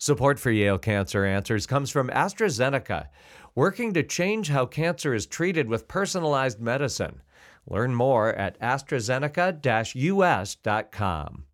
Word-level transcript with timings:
Support 0.00 0.38
for 0.38 0.52
Yale 0.52 0.78
Cancer 0.78 1.24
Answers 1.24 1.66
comes 1.66 1.90
from 1.90 2.08
AstraZeneca, 2.10 3.08
working 3.56 3.92
to 3.94 4.04
change 4.04 4.48
how 4.48 4.64
cancer 4.64 5.12
is 5.12 5.26
treated 5.26 5.68
with 5.68 5.88
personalized 5.88 6.60
medicine. 6.60 7.20
Learn 7.66 7.96
more 7.96 8.32
at 8.32 8.60
AstraZeneca 8.60 9.92
US.com. 9.96 11.46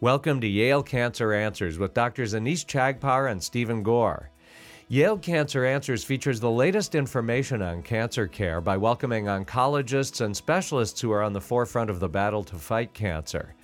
Welcome 0.00 0.40
to 0.40 0.48
Yale 0.48 0.82
Cancer 0.82 1.34
Answers 1.34 1.78
with 1.78 1.92
Drs. 1.92 2.32
Anees 2.32 2.64
Chagpar 2.64 3.30
and 3.30 3.42
Stephen 3.42 3.82
Gore. 3.82 4.30
Yale 4.88 5.18
Cancer 5.18 5.66
Answers 5.66 6.04
features 6.04 6.40
the 6.40 6.50
latest 6.50 6.94
information 6.94 7.60
on 7.60 7.82
cancer 7.82 8.26
care 8.26 8.62
by 8.62 8.78
welcoming 8.78 9.26
oncologists 9.26 10.22
and 10.22 10.34
specialists 10.34 11.02
who 11.02 11.12
are 11.12 11.22
on 11.22 11.34
the 11.34 11.40
forefront 11.40 11.90
of 11.90 12.00
the 12.00 12.08
battle 12.08 12.42
to 12.44 12.56
fight 12.56 12.94
cancer. 12.94 13.54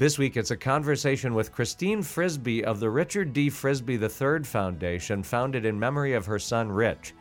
This 0.00 0.16
week, 0.16 0.38
it's 0.38 0.50
a 0.50 0.56
conversation 0.56 1.34
with 1.34 1.52
Christine 1.52 2.02
Frisby 2.02 2.64
of 2.64 2.80
the 2.80 2.88
Richard 2.88 3.34
D. 3.34 3.50
Frisby 3.50 3.96
III 3.96 4.44
Foundation, 4.44 5.22
founded 5.22 5.66
in 5.66 5.78
memory 5.78 6.14
of 6.14 6.24
her 6.24 6.38
son 6.38 6.72
Rich. 6.72 7.12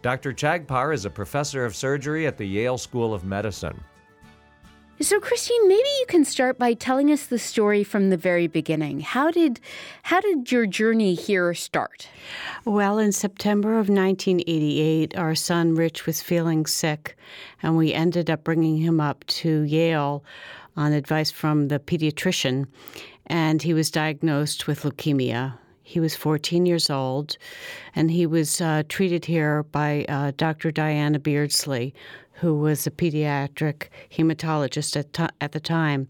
Dr. 0.00 0.32
Chagpar 0.32 0.94
is 0.94 1.04
a 1.04 1.10
professor 1.10 1.66
of 1.66 1.76
surgery 1.76 2.26
at 2.26 2.38
the 2.38 2.46
Yale 2.46 2.78
School 2.78 3.12
of 3.12 3.26
Medicine. 3.26 3.78
So 5.00 5.20
Christine, 5.20 5.68
maybe 5.68 5.88
you 5.98 6.06
can 6.08 6.24
start 6.24 6.56
by 6.56 6.72
telling 6.72 7.10
us 7.10 7.26
the 7.26 7.38
story 7.38 7.84
from 7.84 8.08
the 8.08 8.16
very 8.16 8.46
beginning. 8.46 9.00
How 9.00 9.30
did 9.30 9.60
how 10.04 10.20
did 10.20 10.50
your 10.50 10.66
journey 10.66 11.14
here 11.14 11.52
start? 11.52 12.08
Well, 12.64 12.98
in 12.98 13.12
September 13.12 13.72
of 13.72 13.90
1988, 13.90 15.14
our 15.18 15.34
son 15.34 15.74
Rich 15.74 16.06
was 16.06 16.22
feeling 16.22 16.64
sick, 16.64 17.18
and 17.62 17.76
we 17.76 17.92
ended 17.92 18.30
up 18.30 18.44
bringing 18.44 18.78
him 18.78 18.98
up 18.98 19.26
to 19.26 19.62
Yale 19.62 20.24
on 20.76 20.92
advice 20.92 21.30
from 21.30 21.68
the 21.68 21.78
pediatrician, 21.78 22.66
and 23.26 23.62
he 23.62 23.74
was 23.74 23.90
diagnosed 23.90 24.66
with 24.66 24.82
leukemia. 24.82 25.54
He 25.82 26.00
was 26.00 26.16
14 26.16 26.64
years 26.64 26.88
old, 26.88 27.36
and 27.94 28.10
he 28.10 28.26
was 28.26 28.60
uh, 28.60 28.84
treated 28.88 29.26
here 29.26 29.62
by 29.64 30.06
uh, 30.08 30.32
Dr. 30.36 30.70
Diana 30.70 31.18
Beardsley, 31.18 31.94
who 32.36 32.54
was 32.54 32.86
a 32.86 32.90
pediatric 32.90 33.88
hematologist 34.10 34.96
at, 34.96 35.12
t- 35.12 35.34
at 35.40 35.52
the 35.52 35.60
time. 35.60 36.08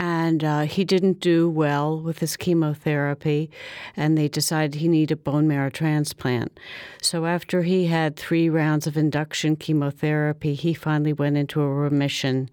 And 0.00 0.44
uh, 0.44 0.60
he 0.60 0.84
didn't 0.84 1.18
do 1.18 1.50
well 1.50 2.00
with 2.00 2.20
his 2.20 2.36
chemotherapy, 2.36 3.50
and 3.96 4.16
they 4.16 4.28
decided 4.28 4.76
he 4.76 4.86
needed 4.86 5.12
a 5.14 5.16
bone 5.16 5.48
marrow 5.48 5.70
transplant. 5.70 6.56
So, 7.02 7.26
after 7.26 7.62
he 7.62 7.86
had 7.86 8.14
three 8.16 8.48
rounds 8.48 8.86
of 8.86 8.96
induction 8.96 9.56
chemotherapy, 9.56 10.54
he 10.54 10.72
finally 10.72 11.12
went 11.12 11.36
into 11.36 11.60
a 11.60 11.68
remission. 11.68 12.48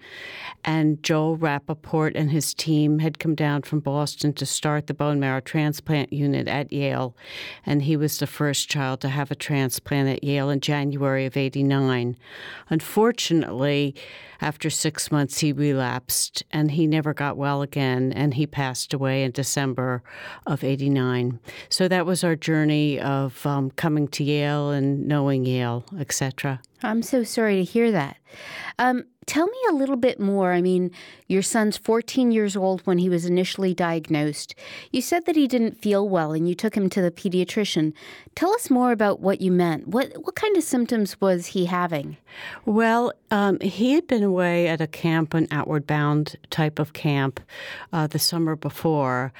And 0.63 1.03
Joel 1.03 1.37
Rappeport 1.37 2.13
and 2.15 2.31
his 2.31 2.55
team 2.55 2.97
had 2.97 3.19
come 3.19 3.35
down 3.35 3.61
from 3.61 3.79
Boston 3.79 4.33
to 4.33 4.45
start 4.47 4.87
the 4.87 4.95
bone 4.95 5.19
marrow 5.19 5.41
transplant 5.41 6.11
unit 6.11 6.47
at 6.47 6.73
Yale. 6.73 7.15
And 7.63 7.83
he 7.83 7.95
was 7.95 8.17
the 8.17 8.25
first 8.25 8.69
child 8.69 9.01
to 9.01 9.09
have 9.09 9.29
a 9.29 9.35
transplant 9.35 10.09
at 10.09 10.23
Yale 10.23 10.49
in 10.49 10.61
January 10.61 11.27
of 11.27 11.37
89. 11.37 12.17
Unfortunately, 12.71 12.94
after 14.41 14.69
six 14.69 15.11
months, 15.11 15.39
he 15.39 15.51
relapsed 15.51 16.43
and 16.51 16.71
he 16.71 16.87
never 16.87 17.13
got 17.13 17.37
well 17.37 17.61
again, 17.61 18.11
and 18.13 18.33
he 18.33 18.45
passed 18.45 18.93
away 18.93 19.23
in 19.23 19.31
December 19.31 20.03
of 20.45 20.63
89. 20.63 21.39
So 21.69 21.87
that 21.87 22.05
was 22.05 22.23
our 22.23 22.35
journey 22.35 22.99
of 22.99 23.45
um, 23.45 23.71
coming 23.71 24.07
to 24.09 24.23
Yale 24.23 24.71
and 24.71 25.07
knowing 25.07 25.45
Yale, 25.45 25.85
etc. 25.97 26.61
I'm 26.83 27.01
so 27.01 27.23
sorry 27.23 27.55
to 27.55 27.63
hear 27.63 27.91
that. 27.91 28.17
Um, 28.77 29.05
tell 29.25 29.47
me 29.47 29.57
a 29.69 29.73
little 29.73 29.95
bit 29.95 30.19
more. 30.19 30.51
I 30.51 30.61
mean, 30.61 30.91
your 31.27 31.41
son's 31.41 31.77
14 31.77 32.31
years 32.31 32.55
old 32.55 32.81
when 32.81 32.97
he 32.97 33.09
was 33.09 33.25
initially 33.25 33.73
diagnosed. 33.73 34.53
You 34.91 35.01
said 35.01 35.25
that 35.25 35.35
he 35.35 35.47
didn't 35.47 35.81
feel 35.81 36.07
well 36.07 36.33
and 36.33 36.47
you 36.47 36.53
took 36.53 36.75
him 36.75 36.89
to 36.91 37.01
the 37.01 37.11
pediatrician. 37.11 37.93
Tell 38.35 38.53
us 38.53 38.69
more 38.69 38.91
about 38.91 39.21
what 39.21 39.41
you 39.41 39.51
meant. 39.51 39.87
What, 39.87 40.11
what 40.23 40.35
kind 40.35 40.55
of 40.57 40.63
symptoms 40.63 41.19
was 41.19 41.47
he 41.47 41.65
having? 41.65 42.17
Well, 42.65 43.13
um, 43.31 43.59
he 43.59 43.93
had 43.93 44.07
been 44.07 44.23
away 44.23 44.67
at 44.67 44.81
a 44.81 44.87
camp, 44.87 45.33
an 45.33 45.47
outward 45.51 45.85
bound 45.85 46.35
type 46.49 46.79
of 46.79 46.93
camp, 46.93 47.39
uh, 47.93 48.07
the 48.07 48.19
summer 48.19 48.55
before. 48.55 49.33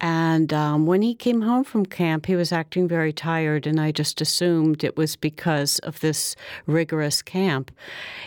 And 0.00 0.52
um, 0.52 0.86
when 0.86 1.02
he 1.02 1.14
came 1.14 1.42
home 1.42 1.64
from 1.64 1.86
camp, 1.86 2.26
he 2.26 2.36
was 2.36 2.52
acting 2.52 2.88
very 2.88 3.12
tired, 3.12 3.66
and 3.66 3.80
I 3.80 3.92
just 3.92 4.20
assumed 4.20 4.82
it 4.82 4.96
was 4.96 5.16
because 5.16 5.78
of 5.80 6.00
this 6.00 6.36
rigorous 6.66 7.22
camp. 7.22 7.70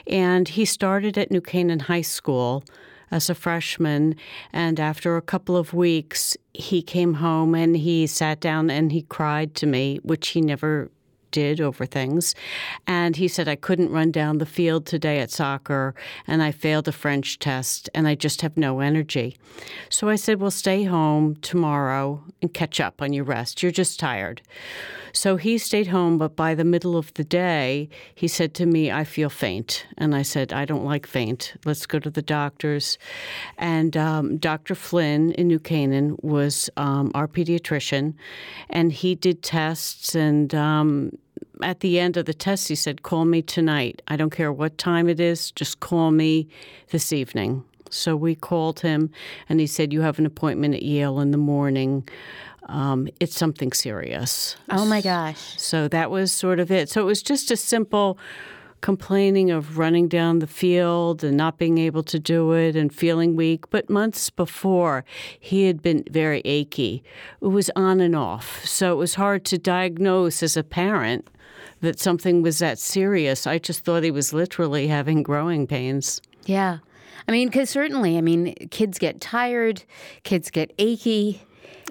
And 0.08 0.48
he 0.50 0.66
started 0.66 1.18
at 1.18 1.32
New 1.32 1.42
Canaan 1.42 1.82
High 1.82 2.02
School 2.02 2.64
as 3.14 3.30
a 3.30 3.36
freshman. 3.36 4.16
And 4.52 4.80
after 4.80 5.16
a 5.16 5.22
couple 5.22 5.56
of 5.56 5.74
weeks, 5.74 6.36
he 6.54 6.82
came 6.82 7.16
home 7.16 7.54
and 7.56 7.78
he 7.78 8.08
sat 8.08 8.40
down 8.40 8.70
and 8.70 8.92
he 8.92 9.04
cried 9.04 9.54
to 9.56 9.68
me, 9.68 10.00
which 10.04 10.30
he 10.30 10.42
never 10.42 10.90
did 11.34 11.60
over 11.60 11.86
things. 11.86 12.34
And 12.88 13.18
he 13.18 13.28
said, 13.28 13.50
I 13.50 13.58
couldn't 13.58 13.92
run 13.92 14.12
down 14.12 14.38
the 14.38 14.46
field 14.46 14.86
today 14.86 15.20
at 15.20 15.32
soccer, 15.32 15.94
and 16.26 16.42
I 16.42 16.52
failed 16.52 16.88
a 16.88 16.94
French 16.94 17.40
test, 17.40 17.90
and 17.94 18.08
I 18.08 18.16
just 18.16 18.42
have 18.42 18.56
no 18.56 18.80
energy. 18.80 19.36
So 19.90 20.08
I 20.08 20.16
said, 20.16 20.40
Well, 20.40 20.52
stay 20.52 20.84
home 20.84 21.36
tomorrow 21.42 22.24
and 22.42 22.54
catch 22.54 22.80
up 22.80 23.02
on 23.02 23.12
your 23.12 23.26
rest. 23.26 23.62
You're 23.62 23.74
just 23.74 24.00
tired. 24.00 24.42
So 25.16 25.38
he 25.38 25.60
stayed 25.60 25.88
home, 25.88 26.18
but 26.18 26.36
by 26.36 26.56
the 26.56 26.64
middle 26.64 26.98
of 26.98 27.14
the 27.14 27.24
day, 27.24 27.88
he 28.16 28.28
said 28.28 28.56
to 28.56 28.66
me, 28.66 28.92
I 28.92 29.04
feel 29.04 29.30
faint. 29.30 29.86
And 29.96 30.16
I 30.16 30.24
said, 30.24 30.52
I 30.52 30.66
don't 30.66 30.84
like 30.84 31.06
faint. 31.06 31.54
Let's 31.66 31.86
go 31.86 32.00
to 32.00 32.10
the 32.10 32.24
doctors. 32.24 32.98
And 33.60 33.96
um, 33.96 34.38
Dr. 34.38 34.74
Flynn 34.74 35.32
in 35.34 35.48
New 35.48 35.60
Canaan 35.60 36.18
was 36.24 36.68
um, 36.78 37.12
our 37.14 37.28
pediatrician, 37.28 38.16
and 38.72 38.92
he 38.92 39.14
did 39.14 39.44
tests 39.44 40.16
and 40.16 40.54
um, 40.56 41.12
at 41.62 41.82
the 41.82 42.00
end 42.00 42.18
of 42.18 42.26
the 42.26 42.34
test, 42.34 42.68
he 42.68 42.76
said, 42.76 43.04
Call 43.04 43.26
me 43.26 43.42
tonight. 43.42 44.02
I 44.08 44.16
don't 44.16 44.32
care 44.32 44.52
what 44.52 44.78
time 44.78 45.08
it 45.08 45.20
is, 45.20 45.52
just 45.52 45.80
call 45.80 46.12
me 46.12 46.48
this 46.90 47.14
evening. 47.14 47.64
So 47.90 48.16
we 48.16 48.36
called 48.36 48.80
him, 48.80 49.12
and 49.48 49.60
he 49.60 49.68
said, 49.68 49.94
You 49.94 50.02
have 50.02 50.20
an 50.20 50.26
appointment 50.26 50.74
at 50.74 50.84
Yale 50.84 51.20
in 51.20 51.32
the 51.32 51.38
morning. 51.38 52.08
Um, 52.68 53.08
it's 53.20 53.38
something 53.38 53.74
serious. 53.74 54.56
Oh 54.70 54.86
my 54.86 55.02
gosh. 55.02 55.56
So 55.58 55.88
that 55.90 56.10
was 56.10 56.32
sort 56.32 56.60
of 56.60 56.72
it. 56.72 56.90
So 56.90 57.02
it 57.02 57.06
was 57.06 57.22
just 57.22 57.52
a 57.52 57.58
simple 57.58 58.18
complaining 58.84 59.50
of 59.50 59.78
running 59.78 60.10
down 60.10 60.40
the 60.40 60.48
field 60.48 61.24
and 61.24 61.38
not 61.38 61.58
being 61.58 61.78
able 61.78 62.04
to 62.04 62.20
do 62.20 62.52
it 62.52 62.76
and 62.76 62.94
feeling 62.94 63.36
weak. 63.36 63.70
But 63.70 63.90
months 63.90 64.30
before, 64.30 65.06
he 65.40 65.66
had 65.66 65.82
been 65.82 66.04
very 66.10 66.42
achy. 66.44 67.04
It 67.42 67.48
was 67.48 67.70
on 67.76 68.02
and 68.02 68.16
off. 68.16 68.66
So 68.66 68.92
it 68.92 68.96
was 68.96 69.16
hard 69.16 69.46
to 69.46 69.58
diagnose 69.58 70.44
as 70.44 70.58
a 70.58 70.64
parent 70.64 71.28
that 71.84 72.00
something 72.00 72.42
was 72.42 72.60
that 72.60 72.80
serious. 72.80 73.46
I 73.46 73.60
just 73.60 73.84
thought 73.84 74.04
he 74.04 74.12
was 74.12 74.34
literally 74.34 74.88
having 74.88 75.22
growing 75.22 75.68
pains. 75.68 76.22
Yeah. 76.46 76.78
I 77.28 77.32
mean, 77.32 77.50
because 77.50 77.70
certainly, 77.70 78.18
I 78.18 78.22
mean, 78.22 78.56
kids 78.72 78.98
get 78.98 79.20
tired, 79.20 79.84
kids 80.24 80.50
get 80.50 80.74
achy. 80.78 81.42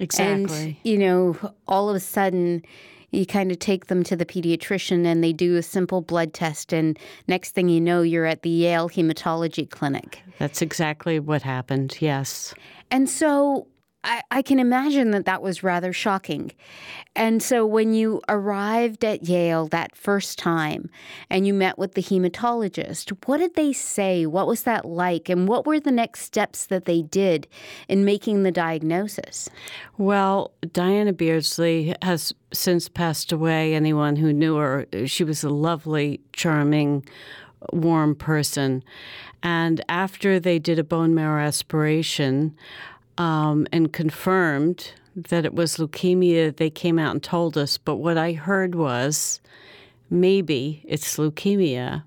Exactly. 0.01 0.63
And, 0.63 0.77
you 0.83 0.97
know, 0.97 1.37
all 1.69 1.91
of 1.91 1.97
a 1.97 2.01
sudden, 2.01 2.63
you 3.11 3.27
kind 3.27 3.53
of 3.53 3.59
take 3.59 3.89
them 3.89 4.03
to 4.05 4.17
the 4.17 4.25
pediatrician 4.25 5.05
and 5.05 5.23
they 5.23 5.35
do 5.35 5.57
a 5.57 5.63
simple 5.63 6.01
blood 6.01 6.33
test 6.33 6.73
and 6.73 6.99
next 7.29 7.51
thing 7.51 7.69
you 7.69 7.81
know 7.81 8.01
you're 8.01 8.25
at 8.25 8.41
the 8.41 8.49
Yale 8.49 8.89
hematology 8.89 9.69
clinic. 9.69 10.23
That's 10.39 10.63
exactly 10.63 11.21
what 11.21 11.43
happened. 11.43 11.99
Yes. 12.01 12.55
And 12.91 13.11
so 13.11 13.67
I, 14.05 14.23
I, 14.31 14.43
can 14.43 14.59
imagine 14.59 15.13
that 15.13 15.27
that 15.27 15.43
was 15.43 15.63
rather 15.63 15.93
shocking. 15.93 16.53
And 17.15 17.43
so 17.43 17.65
when 17.65 17.95
you 17.95 18.21
arrived 18.29 19.05
at 19.05 19.25
Yale 19.29 19.69
that 19.69 19.95
first 19.95 20.39
time 20.39 20.91
and 21.31 21.47
you 21.47 21.55
met 21.55 21.79
with 21.79 21.95
the 21.95 22.03
hematologist, 22.03 23.17
what 23.27 23.39
did 23.39 23.55
they 23.55 23.73
say? 23.73 24.27
What 24.27 24.47
was 24.49 24.65
that 24.65 24.85
like? 24.85 25.29
And 25.29 25.47
what 25.47 25.67
were 25.67 25.79
the 25.79 25.93
next 25.93 26.23
steps 26.23 26.67
that 26.67 26.85
they 26.85 27.03
did 27.03 27.47
in 27.89 28.05
making 28.05 28.43
the 28.43 28.51
diagnosis? 28.51 29.49
Well, 29.99 30.53
Diana 30.73 31.13
Beardsley 31.13 31.95
has 32.03 32.33
since 32.53 32.89
passed 32.89 33.31
away. 33.31 33.75
Anyone 33.75 34.17
who 34.17 34.33
knew 34.33 34.57
her, 34.57 34.87
she 35.07 35.23
was 35.23 35.45
a 35.45 35.51
lovely, 35.51 36.21
charming, 36.33 37.05
warm 37.73 38.15
person. 38.15 38.83
And 39.43 39.85
after 39.89 40.39
they 40.39 40.59
did 40.59 40.79
a 40.79 40.85
bone 40.85 41.15
marrow 41.15 41.43
aspiration, 41.43 42.57
um, 43.19 43.67
and 43.73 43.93
confirmed 43.93 44.93
that 45.15 45.45
it 45.45 45.55
was 45.55 45.77
leukemia. 45.77 46.57
They 46.57 46.71
came 46.71 46.99
out 46.99 47.13
and 47.13 47.23
told 47.23 47.59
us, 47.59 47.79
but 47.79 47.97
what 47.97 48.17
I 48.17 48.33
heard 48.33 48.75
was 48.75 49.41
maybe 50.11 50.83
it's 50.87 51.17
leukemia. 51.17 52.05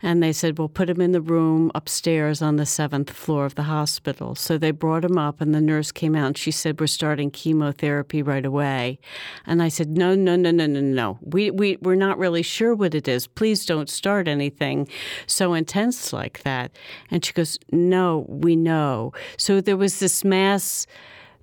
And 0.00 0.22
they 0.22 0.32
said, 0.32 0.58
well, 0.58 0.68
put 0.68 0.88
him 0.88 1.00
in 1.00 1.12
the 1.12 1.20
room 1.20 1.72
upstairs 1.74 2.40
on 2.40 2.56
the 2.56 2.66
seventh 2.66 3.10
floor 3.10 3.44
of 3.44 3.56
the 3.56 3.64
hospital. 3.64 4.34
So 4.34 4.56
they 4.56 4.70
brought 4.70 5.04
him 5.04 5.18
up, 5.18 5.40
and 5.40 5.54
the 5.54 5.60
nurse 5.60 5.90
came 5.90 6.14
out 6.14 6.26
and 6.26 6.38
she 6.38 6.50
said, 6.50 6.78
we're 6.78 6.86
starting 6.86 7.30
chemotherapy 7.30 8.22
right 8.22 8.46
away. 8.46 9.00
And 9.44 9.62
I 9.62 9.68
said, 9.68 9.96
no, 9.96 10.14
no, 10.14 10.36
no, 10.36 10.50
no, 10.50 10.66
no, 10.66 10.80
no. 10.80 11.18
We, 11.22 11.50
we, 11.50 11.78
we're 11.82 11.96
not 11.96 12.18
really 12.18 12.42
sure 12.42 12.74
what 12.74 12.94
it 12.94 13.08
is. 13.08 13.26
Please 13.26 13.66
don't 13.66 13.90
start 13.90 14.28
anything 14.28 14.88
so 15.26 15.54
intense 15.54 16.12
like 16.12 16.42
that. 16.44 16.70
And 17.10 17.24
she 17.24 17.32
goes, 17.32 17.58
no, 17.72 18.24
we 18.28 18.54
know. 18.54 19.12
So 19.36 19.60
there 19.60 19.76
was 19.76 19.98
this 19.98 20.24
mass 20.24 20.86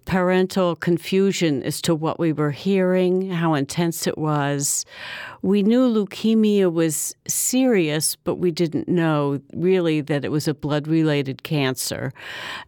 parental 0.06 0.76
confusion 0.76 1.64
as 1.64 1.82
to 1.82 1.96
what 1.96 2.20
we 2.20 2.32
were 2.32 2.52
hearing, 2.52 3.30
how 3.30 3.56
intense 3.56 4.06
it 4.06 4.18
was. 4.18 4.86
We 5.42 5.64
knew 5.64 5.88
leukemia 5.88 6.72
was 6.72 7.16
serious, 7.28 8.16
but 8.16 8.36
we 8.36 8.52
didn't 8.52 8.88
know 8.88 9.40
really 9.54 10.02
that 10.02 10.24
it 10.24 10.32
was 10.32 10.48
a 10.48 10.54
blood 10.54 10.88
related 10.88 11.44
cancer 11.44 12.14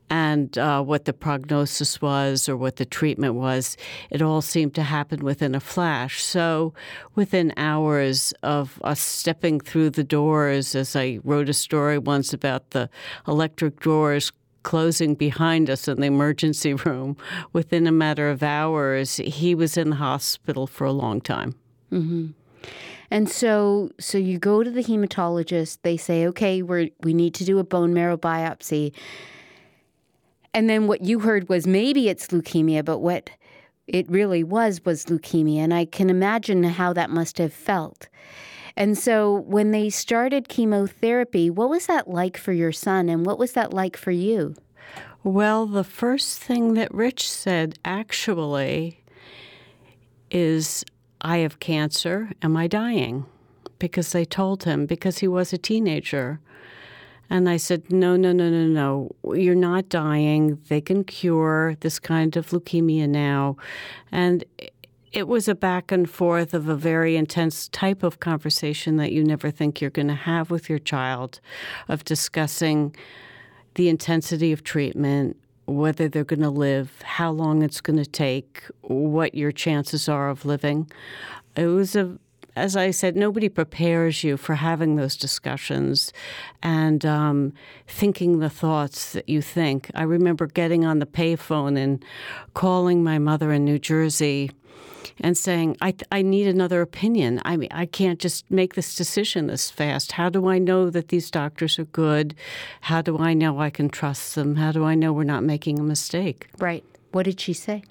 and 0.10 0.58
uh, 0.58 0.82
what 0.82 1.06
the 1.06 1.14
prognosis 1.14 2.02
was 2.02 2.50
or 2.50 2.58
what 2.58 2.78
the 2.78 2.86
treatment 2.86 3.36
was. 3.36 3.78
It 4.10 4.22
all 4.22 4.42
seemed 4.42 4.74
to 4.76 4.84
happen 4.84 5.24
within 5.24 5.54
a 5.54 5.60
flash. 5.60 6.24
So, 6.24 6.74
within 7.16 7.54
hours 7.58 8.34
of 8.44 8.80
us 8.84 9.00
stepping 9.00 9.60
through 9.60 9.92
the 9.92 10.04
doors, 10.04 10.76
as 10.76 10.96
I 10.96 11.20
wrote 11.24 11.50
a 11.50 11.54
story 11.54 11.98
once 11.98 12.34
about 12.34 12.72
the 12.72 12.90
electric 13.28 13.82
doors 13.82 14.32
closing 14.68 15.16
behind 15.16 15.70
us 15.70 15.88
in 15.88 16.02
the 16.02 16.08
emergency 16.08 16.74
room. 16.86 17.16
Within 17.54 17.88
a 17.88 17.92
matter 17.92 18.30
of 18.30 18.44
hours, 18.44 19.16
he 19.16 19.56
was 19.56 19.78
in 19.78 19.92
the 19.92 19.96
hospital 19.96 20.68
for 20.68 20.84
a 20.84 20.92
long 20.92 21.22
time. 21.22 21.56
Mm-hmm. 21.90 22.28
And 23.10 23.30
so, 23.30 23.92
so 23.98 24.18
you 24.18 24.38
go 24.38 24.64
to 24.64 24.70
the 24.70 24.84
hematologist. 24.84 25.78
They 25.84 25.96
say, 25.96 26.28
"Okay, 26.28 26.62
we're 26.62 26.90
we 27.02 27.14
need 27.14 27.34
to 27.36 27.46
do 27.46 27.60
a 27.60 27.64
bone 27.64 27.94
marrow 27.94 28.18
biopsy." 28.18 28.92
And 30.54 30.70
then 30.70 30.88
what 30.88 31.02
you 31.02 31.20
heard 31.20 31.48
was 31.48 31.66
maybe 31.66 32.10
it's 32.10 32.28
leukemia, 32.28 32.84
but 32.84 33.00
what 33.00 33.30
it 33.88 34.10
really 34.10 34.44
was 34.44 34.84
was 34.84 35.06
leukemia. 35.06 35.60
And 35.60 35.74
I 35.74 35.86
can 35.86 36.10
imagine 36.10 36.64
how 36.64 36.92
that 36.92 37.10
must 37.10 37.38
have 37.38 37.54
felt. 37.54 38.10
And 38.78 38.96
so 38.96 39.34
when 39.34 39.72
they 39.72 39.90
started 39.90 40.50
chemotherapy, 40.50 41.50
what 41.50 41.68
was 41.68 41.88
that 41.88 42.08
like 42.08 42.38
for 42.38 42.54
your 42.54 42.72
son 42.72 43.10
and 43.10 43.26
what 43.26 43.40
was 43.40 43.54
that 43.54 43.74
like 43.74 43.98
for 43.98 44.12
you? 44.12 44.54
Well, 45.24 45.66
the 45.66 45.84
first 45.84 46.40
thing 46.40 46.76
that 46.76 46.94
Rich 46.94 47.28
said 47.28 47.80
actually 47.84 49.04
is, 50.30 50.86
I 51.22 51.38
have 51.38 51.60
cancer. 51.60 52.30
Am 52.44 52.56
I 52.56 52.68
dying? 52.68 53.26
Because 53.80 54.12
they 54.12 54.26
told 54.26 54.64
him, 54.66 54.86
because 54.86 55.18
he 55.18 55.28
was 55.28 55.52
a 55.52 55.58
teenager. 55.58 56.40
And 57.32 57.50
I 57.50 57.58
said, 57.58 57.92
No, 57.92 58.16
no, 58.16 58.32
no, 58.32 58.50
no, 58.50 58.68
no. 58.68 59.16
You're 59.36 59.56
not 59.56 59.90
dying. 59.90 60.62
They 60.70 60.82
can 60.82 61.04
cure 61.04 61.76
this 61.80 62.00
kind 62.00 62.38
of 62.38 62.52
leukemia 62.52 63.10
now. 63.10 63.58
And 64.12 64.46
it 65.12 65.28
was 65.28 65.48
a 65.48 65.56
back 65.56 65.92
and 65.92 66.10
forth 66.10 66.54
of 66.54 66.68
a 66.68 66.76
very 66.76 67.16
intense 67.16 67.70
type 67.70 68.04
of 68.04 68.20
conversation 68.20 68.98
that 68.98 69.12
you 69.12 69.24
never 69.24 69.50
think 69.50 69.80
you're 69.80 69.90
going 69.90 70.08
to 70.08 70.14
have 70.14 70.52
with 70.52 70.70
your 70.70 70.80
child, 70.80 71.40
of 71.88 72.04
discussing 72.04 72.96
the 73.76 73.90
intensity 73.90 74.52
of 74.52 74.64
treatment, 74.64 75.38
whether 75.66 76.08
they're 76.08 76.24
going 76.24 76.42
to 76.42 76.50
live, 76.50 77.02
how 77.04 77.32
long 77.32 77.62
it's 77.62 77.82
going 77.82 77.98
to 77.98 78.06
take, 78.06 78.64
what 78.82 79.36
your 79.36 79.52
chances 79.52 80.10
are 80.10 80.30
of 80.30 80.46
living. 80.46 80.90
It 81.56 81.68
was 81.68 81.96
a 81.96 82.18
as 82.56 82.76
I 82.76 82.90
said, 82.90 83.16
nobody 83.16 83.50
prepares 83.50 84.24
you 84.24 84.36
for 84.36 84.56
having 84.56 84.96
those 84.96 85.16
discussions 85.16 86.12
and 86.64 87.06
um, 87.06 87.54
thinking 87.86 88.40
the 88.40 88.50
thoughts 88.50 89.14
that 89.14 89.30
you 89.30 89.44
think. 89.44 89.92
I 89.94 90.02
remember 90.02 90.48
getting 90.48 90.84
on 90.84 90.98
the 90.98 91.06
payphone 91.06 91.78
and 91.78 92.04
calling 92.56 93.04
my 93.04 93.20
mother 93.20 93.52
in 93.52 93.64
New 93.64 93.78
Jersey 93.78 94.50
and 95.20 95.38
saying, 95.38 95.78
I, 95.82 95.94
I 96.12 96.22
need 96.22 96.48
another 96.48 96.82
opinion. 96.82 97.42
I 97.46 97.58
mean, 97.58 97.70
I 97.72 97.86
can't 97.86 98.20
just 98.20 98.50
make 98.50 98.76
this 98.76 98.96
decision 98.96 99.48
this 99.48 99.70
fast. 99.70 100.14
How 100.14 100.30
do 100.30 100.48
I 100.48 100.60
know 100.60 100.90
that 100.90 101.10
these 101.10 101.32
doctors 101.32 101.80
are 101.80 101.86
good? 101.86 102.36
How 102.82 103.02
do 103.02 103.18
I 103.18 103.34
know 103.34 103.60
I 103.60 103.70
can 103.70 103.90
trust 103.90 104.36
them? 104.36 104.56
How 104.56 104.72
do 104.72 104.84
I 104.84 104.96
know 104.96 105.14
we're 105.14 105.24
not 105.24 105.44
making 105.44 105.80
a 105.80 105.84
mistake? 105.84 106.48
Right. 106.60 106.84
What 107.12 107.24
did 107.24 107.40
she 107.40 107.54
say? 107.54 107.84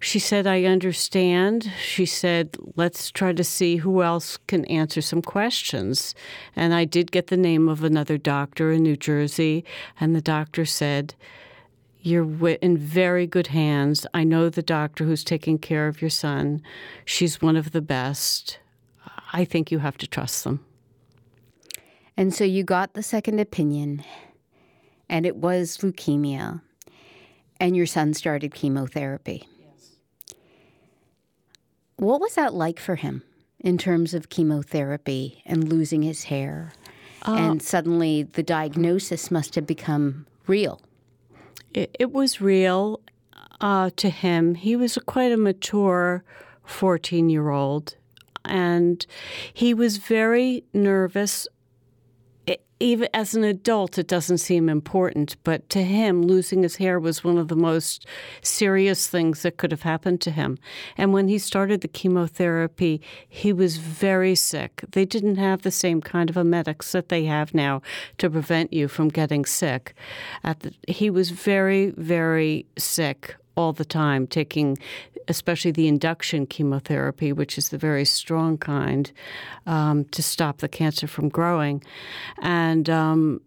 She 0.00 0.18
said, 0.18 0.48
I 0.48 0.64
understand. 0.64 1.70
She 1.80 2.06
said, 2.06 2.56
let's 2.74 3.12
try 3.12 3.32
to 3.32 3.44
see 3.44 3.76
who 3.76 4.02
else 4.02 4.36
can 4.48 4.64
answer 4.64 5.00
some 5.00 5.22
questions. 5.22 6.12
And 6.56 6.74
I 6.74 6.84
did 6.84 7.12
get 7.12 7.28
the 7.28 7.36
name 7.36 7.68
of 7.68 7.84
another 7.84 8.18
doctor 8.18 8.72
in 8.72 8.82
New 8.82 8.96
Jersey, 8.96 9.64
and 10.00 10.12
the 10.12 10.20
doctor 10.20 10.64
said, 10.64 11.14
you're 12.02 12.48
in 12.60 12.76
very 12.76 13.26
good 13.26 13.48
hands. 13.48 14.06
I 14.12 14.24
know 14.24 14.48
the 14.48 14.62
doctor 14.62 15.04
who's 15.04 15.24
taking 15.24 15.58
care 15.58 15.86
of 15.86 16.00
your 16.00 16.10
son. 16.10 16.62
She's 17.04 17.40
one 17.40 17.56
of 17.56 17.70
the 17.70 17.80
best. 17.80 18.58
I 19.32 19.44
think 19.44 19.70
you 19.70 19.78
have 19.78 19.96
to 19.98 20.06
trust 20.06 20.44
them. 20.44 20.64
And 22.16 22.34
so 22.34 22.44
you 22.44 22.64
got 22.64 22.92
the 22.92 23.02
second 23.02 23.38
opinion, 23.38 24.04
and 25.08 25.24
it 25.24 25.36
was 25.36 25.78
leukemia, 25.78 26.60
and 27.58 27.76
your 27.76 27.86
son 27.86 28.12
started 28.12 28.54
chemotherapy. 28.54 29.48
Yes. 29.58 29.94
What 31.96 32.20
was 32.20 32.34
that 32.34 32.52
like 32.52 32.78
for 32.78 32.96
him 32.96 33.22
in 33.60 33.78
terms 33.78 34.12
of 34.12 34.28
chemotherapy 34.28 35.42
and 35.46 35.68
losing 35.72 36.02
his 36.02 36.24
hair? 36.24 36.74
Uh, 37.26 37.34
and 37.34 37.62
suddenly 37.62 38.24
the 38.24 38.42
diagnosis 38.42 39.30
must 39.30 39.54
have 39.54 39.66
become 39.66 40.26
real 40.46 40.82
it, 41.74 42.12
was 42.12 42.40
real 42.40 43.00
uh, 43.60 43.90
to 43.96 44.10
him. 44.10 44.54
He 44.54 44.76
was 44.76 44.98
quite 45.06 45.32
a 45.32 45.36
mature 45.36 46.24
14 46.64 47.28
year 47.28 47.50
old, 47.50 47.96
and 48.44 49.04
he 49.52 49.74
was 49.74 49.98
very 49.98 50.64
nervous 50.72 51.48
even 52.82 53.08
as 53.14 53.34
an 53.34 53.44
adult, 53.44 53.96
it 53.96 54.08
doesn't 54.08 54.38
seem 54.38 54.68
important, 54.68 55.36
but 55.44 55.68
to 55.70 55.82
him, 55.82 56.22
losing 56.22 56.62
his 56.62 56.76
hair 56.76 56.98
was 56.98 57.22
one 57.22 57.38
of 57.38 57.48
the 57.48 57.56
most 57.56 58.06
serious 58.42 59.06
things 59.06 59.42
that 59.42 59.56
could 59.56 59.70
have 59.70 59.82
happened 59.82 60.20
to 60.22 60.30
him. 60.30 60.58
And 60.96 61.12
when 61.12 61.28
he 61.28 61.38
started 61.38 61.80
the 61.80 61.88
chemotherapy, 61.88 63.00
he 63.28 63.52
was 63.52 63.76
very 63.76 64.34
sick. 64.34 64.84
They 64.90 65.04
didn't 65.04 65.36
have 65.36 65.62
the 65.62 65.70
same 65.70 66.00
kind 66.00 66.28
of 66.28 66.36
emetics 66.36 66.92
that 66.92 67.08
they 67.08 67.24
have 67.24 67.54
now 67.54 67.82
to 68.18 68.28
prevent 68.28 68.72
you 68.72 68.88
from 68.88 69.08
getting 69.08 69.44
sick. 69.44 69.94
The, 70.42 70.74
he 70.88 71.08
was 71.08 71.30
very, 71.30 71.90
very 71.90 72.66
sick 72.76 73.36
all 73.56 73.72
the 73.72 73.84
time, 73.84 74.26
taking 74.26 74.78
especially 75.28 75.70
the 75.70 75.88
induction 75.88 76.46
chemotherapy, 76.46 77.32
which 77.32 77.58
is 77.58 77.68
the 77.68 77.78
very 77.78 78.04
strong 78.04 78.58
kind, 78.58 79.12
um, 79.66 80.04
to 80.06 80.22
stop 80.22 80.58
the 80.58 80.68
cancer 80.68 81.06
from 81.06 81.28
growing. 81.28 81.82
And 82.40 82.88
um, 82.88 83.40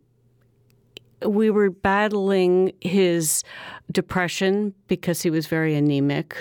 we 1.25 1.49
were 1.49 1.69
battling 1.69 2.73
his 2.81 3.43
depression 3.91 4.73
because 4.87 5.21
he 5.21 5.29
was 5.29 5.47
very 5.47 5.75
anemic 5.75 6.37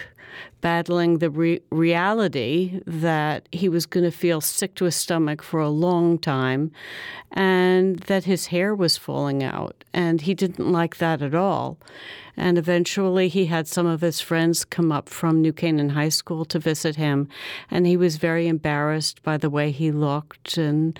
battling 0.60 1.18
the 1.18 1.30
re- 1.30 1.60
reality 1.70 2.80
that 2.86 3.48
he 3.52 3.68
was 3.68 3.86
going 3.86 4.04
to 4.04 4.10
feel 4.10 4.40
sick 4.40 4.74
to 4.74 4.86
his 4.86 4.96
stomach 4.96 5.42
for 5.42 5.60
a 5.60 5.68
long 5.68 6.18
time 6.18 6.72
and 7.32 7.98
that 8.00 8.24
his 8.24 8.46
hair 8.46 8.74
was 8.74 8.96
falling 8.96 9.42
out. 9.42 9.84
And 9.92 10.22
he 10.22 10.34
didn't 10.34 10.72
like 10.72 10.96
that 10.98 11.22
at 11.22 11.34
all. 11.34 11.78
And 12.36 12.58
eventually 12.58 13.28
he 13.28 13.46
had 13.46 13.68
some 13.68 13.86
of 13.86 14.00
his 14.00 14.20
friends 14.20 14.64
come 14.64 14.90
up 14.90 15.08
from 15.08 15.40
New 15.40 15.52
Canaan 15.52 15.90
High 15.90 16.08
School 16.08 16.44
to 16.46 16.58
visit 16.58 16.96
him. 16.96 17.28
And 17.70 17.86
he 17.86 17.96
was 17.96 18.16
very 18.16 18.48
embarrassed 18.48 19.22
by 19.22 19.36
the 19.36 19.50
way 19.50 19.70
he 19.70 19.92
looked. 19.92 20.56
And 20.56 20.98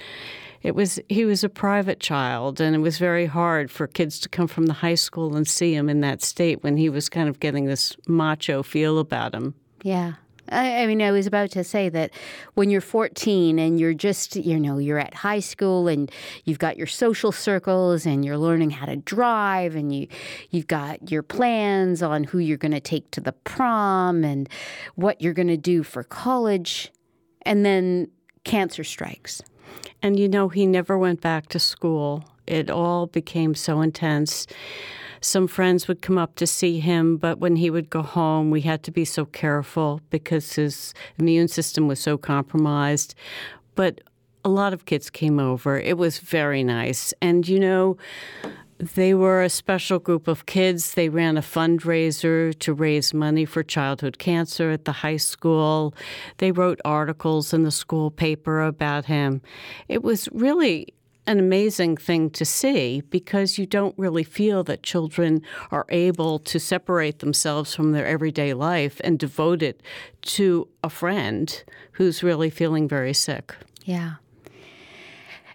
it 0.65 0.75
was 0.75 0.99
he 1.09 1.25
was 1.25 1.45
a 1.45 1.49
private 1.49 2.01
child 2.01 2.61
and 2.61 2.75
it 2.75 2.81
was 2.81 2.99
very 2.99 3.27
hard 3.27 3.71
for 3.71 3.87
kids 3.87 4.19
to 4.21 4.29
come 4.29 4.49
from 4.49 4.67
the 4.67 4.73
high 4.73 4.95
school 4.95 5.37
and 5.37 5.47
see 5.47 5.75
him 5.75 5.89
in 5.89 6.01
that 6.01 6.23
state 6.23 6.65
when 6.65 6.77
he 6.77 6.89
was 6.89 7.09
kind 7.09 7.29
of 7.29 7.39
getting 7.39 7.67
this 7.67 7.95
macho 8.09 8.63
feel 8.63 8.99
about 8.99 9.35
him 9.35 9.55
yeah 9.83 10.15
I, 10.51 10.87
mean, 10.87 11.01
I 11.03 11.11
was 11.11 11.27
about 11.27 11.51
to 11.53 11.65
say 11.65 11.89
that 11.89 12.11
when 12.55 12.71
you're 12.71 12.81
14 12.81 13.59
and 13.59 13.81
you're 13.81 13.95
just, 13.95 14.37
you 14.37 14.61
know, 14.61 14.79
you're 14.79 14.99
at 14.99 15.15
high 15.15 15.41
school 15.41 15.89
and 15.89 16.11
you've 16.45 16.59
got 16.59 16.77
your 16.77 16.87
social 16.87 17.33
circles 17.33 18.05
and 18.07 18.25
you're 18.25 18.39
learning 18.39 18.71
how 18.71 18.87
to 18.87 18.97
drive 18.97 19.75
and 19.75 19.95
you, 19.95 20.07
you've 20.51 20.67
got 20.67 21.11
your 21.11 21.23
plans 21.23 22.03
on 22.03 22.25
who 22.25 22.39
you're 22.39 22.59
going 22.59 22.73
to 22.73 22.81
take 22.81 23.11
to 23.13 23.21
the 23.21 23.33
prom 23.33 24.25
and 24.25 24.49
what 24.97 25.21
you're 25.23 25.33
going 25.33 25.49
to 25.49 25.57
do 25.57 25.83
for 25.83 26.03
college, 26.03 26.93
and 27.43 27.65
then 27.65 28.09
cancer 28.45 28.85
strikes. 28.85 29.43
And 30.03 30.19
you 30.19 30.29
know, 30.29 30.49
he 30.49 30.67
never 30.67 30.99
went 30.99 31.21
back 31.21 31.49
to 31.49 31.59
school. 31.59 32.25
It 32.47 32.71
all 32.71 33.07
became 33.07 33.55
so 33.55 33.81
intense. 33.81 34.47
Some 35.25 35.47
friends 35.47 35.89
would 35.89 36.03
come 36.03 36.19
up 36.19 36.35
to 36.37 36.47
see 36.47 36.81
him, 36.81 37.17
but 37.17 37.39
when 37.39 37.57
he 37.57 37.71
would 37.71 37.89
go 37.89 38.03
home, 38.03 38.51
we 38.51 38.61
had 38.61 38.83
to 38.83 38.91
be 38.91 39.07
so 39.07 39.25
careful 39.25 40.03
because 40.11 40.53
his 40.53 40.93
immune 41.19 41.49
system 41.49 41.89
was 41.89 41.99
so 41.99 42.19
compromised. 42.19 43.15
But 43.75 44.03
a 44.45 44.51
lot 44.51 44.75
of 44.75 44.85
kids 44.85 45.09
came 45.09 45.41
over. 45.41 45.79
It 45.79 45.97
was 45.97 46.19
very 46.19 46.63
nice. 46.63 47.15
And 47.23 47.49
you 47.49 47.59
know, 47.59 47.97
they 48.79 49.15
were 49.15 49.43
a 49.43 49.49
special 49.49 49.99
group 49.99 50.29
of 50.29 50.47
kids. 50.47 50.93
They 50.93 51.09
ran 51.09 51.39
a 51.39 51.43
fundraiser 51.43 52.57
to 52.59 52.75
raise 52.75 53.15
money 53.15 53.45
for 53.45 53.63
childhood 53.63 54.19
cancer 54.19 54.71
at 54.71 54.85
the 54.85 54.93
high 54.93 55.17
school. 55.17 55.95
They 56.39 56.53
wrote 56.53 56.81
articles 56.85 57.55
in 57.55 57.63
the 57.63 57.71
school 57.71 58.11
paper 58.11 58.63
about 58.63 59.07
him. 59.07 59.41
It 59.89 60.03
was 60.03 60.29
really 60.33 60.94
an 61.27 61.39
amazing 61.39 61.97
thing 61.97 62.31
to 62.31 62.45
see 62.45 63.01
because 63.11 63.59
you 63.59 63.67
don't 63.67 63.95
really 63.99 64.25
feel 64.25 64.63
that 64.65 64.83
children 64.83 65.43
are 65.71 65.87
able 65.89 66.39
to 66.39 66.61
separate 66.61 67.21
themselves 67.21 67.75
from 67.75 67.93
their 67.93 68.07
everyday 68.07 68.53
life 68.53 69.01
and 69.05 69.19
devote 69.19 69.63
it 69.63 69.83
to 70.23 70.69
a 70.83 70.91
friend 70.91 71.65
who's 71.93 72.23
really 72.23 72.51
feeling 72.51 72.89
very 72.89 73.15
sick. 73.15 73.55
Yeah. 73.85 74.15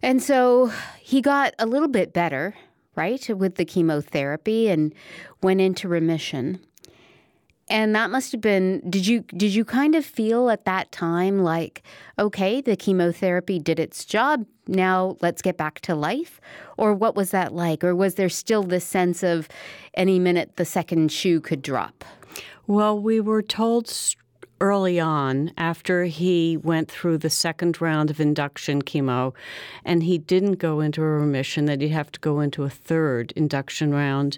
And 0.02 0.24
so 0.24 0.72
he 1.00 1.22
got 1.22 1.54
a 1.60 1.66
little 1.66 1.88
bit 1.88 2.14
better, 2.14 2.56
right, 2.96 3.30
with 3.30 3.56
the 3.56 3.66
chemotherapy 3.66 4.70
and 4.70 4.94
went 5.42 5.62
into 5.62 5.88
remission. 5.88 6.60
And 7.70 7.94
that 7.96 8.10
must 8.10 8.32
have 8.32 8.42
been 8.42 8.82
did 8.90 9.06
you 9.06 9.22
did 9.22 9.54
you 9.54 9.64
kind 9.64 9.94
of 9.96 10.06
feel 10.06 10.50
at 10.50 10.66
that 10.66 10.92
time 10.92 11.40
like 11.44 11.84
okay, 12.18 12.62
the 12.62 12.76
chemotherapy 12.76 13.60
did 13.60 13.80
its 13.80 14.06
job, 14.06 14.46
now 14.68 15.18
let's 15.22 15.42
get 15.42 15.58
back 15.58 15.80
to 15.82 15.96
life? 15.96 16.42
Or 16.78 16.94
what 16.94 17.16
was 17.16 17.32
that 17.32 17.54
like? 17.54 17.84
Or 17.84 17.96
was 17.96 18.16
there 18.16 18.30
still 18.30 18.64
this 18.64 18.86
sense 18.86 19.24
of 19.24 19.48
any 19.94 20.20
minute 20.20 20.56
the 20.56 20.66
second 20.66 21.12
shoe 21.12 21.40
could 21.42 21.62
drop? 21.62 22.04
Well, 22.66 23.00
we 23.00 23.20
were 23.20 23.42
told 23.42 23.88
early 24.62 25.00
on 25.00 25.52
after 25.58 26.06
he 26.06 26.58
went 26.58 26.90
through 26.90 27.18
the 27.18 27.30
second 27.30 27.82
round 27.82 28.10
of 28.10 28.20
induction 28.20 28.82
chemo 28.82 29.34
and 29.86 30.04
he 30.04 30.18
didn't 30.18 30.54
go 30.54 30.80
into 30.80 31.02
a 31.02 31.06
remission 31.06 31.66
that 31.66 31.82
he'd 31.82 31.90
have 31.90 32.12
to 32.12 32.20
go 32.20 32.40
into 32.40 32.64
a 32.64 32.70
third 32.70 33.32
induction 33.36 33.94
round. 33.94 34.38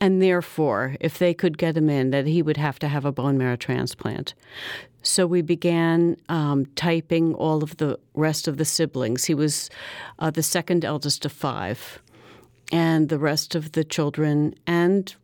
And 0.00 0.20
therefore 0.20 0.96
if 1.00 1.18
they 1.18 1.34
could 1.34 1.58
get 1.58 1.76
him 1.76 1.90
in 1.90 2.10
that 2.10 2.26
he 2.26 2.42
would 2.42 2.56
have 2.56 2.78
to 2.80 2.88
have 2.88 3.04
a 3.04 3.12
bone 3.12 3.38
marrow 3.38 3.56
transplant. 3.56 4.34
So 5.02 5.26
we 5.26 5.42
began 5.42 6.16
um, 6.28 6.66
typing 6.76 7.34
all 7.34 7.62
of 7.62 7.76
the 7.76 7.98
rest 8.14 8.48
of 8.48 8.56
the 8.56 8.64
siblings. 8.64 9.24
He 9.24 9.34
was 9.34 9.68
uh, 10.18 10.30
the 10.30 10.42
second 10.42 10.84
eldest 10.84 11.26
of 11.26 11.32
five 11.32 12.00
and 12.72 13.10
the 13.10 13.18
rest 13.18 13.54
of 13.54 13.72
the 13.72 13.84
children 13.84 14.54
and 14.66 15.14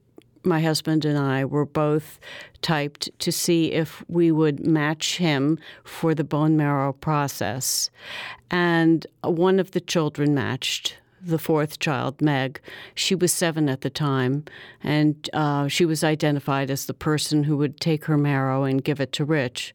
my 0.44 0.60
husband 0.60 1.04
and 1.04 1.18
I 1.18 1.44
were 1.44 1.66
both 1.66 2.18
typed 2.62 3.10
to 3.20 3.32
see 3.32 3.72
if 3.72 4.04
we 4.08 4.30
would 4.30 4.66
match 4.66 5.18
him 5.18 5.58
for 5.84 6.14
the 6.14 6.24
bone 6.24 6.56
marrow 6.56 6.92
process. 6.92 7.90
And 8.50 9.06
one 9.22 9.58
of 9.58 9.72
the 9.72 9.80
children 9.80 10.34
matched. 10.34 10.96
The 11.22 11.38
fourth 11.38 11.80
child, 11.80 12.22
Meg, 12.22 12.62
she 12.94 13.14
was 13.14 13.30
seven 13.30 13.68
at 13.68 13.82
the 13.82 13.90
time, 13.90 14.46
and 14.82 15.28
uh, 15.34 15.68
she 15.68 15.84
was 15.84 16.02
identified 16.02 16.70
as 16.70 16.86
the 16.86 16.94
person 16.94 17.44
who 17.44 17.58
would 17.58 17.78
take 17.78 18.06
her 18.06 18.16
marrow 18.16 18.64
and 18.64 18.82
give 18.82 19.00
it 19.02 19.12
to 19.12 19.26
Rich. 19.26 19.74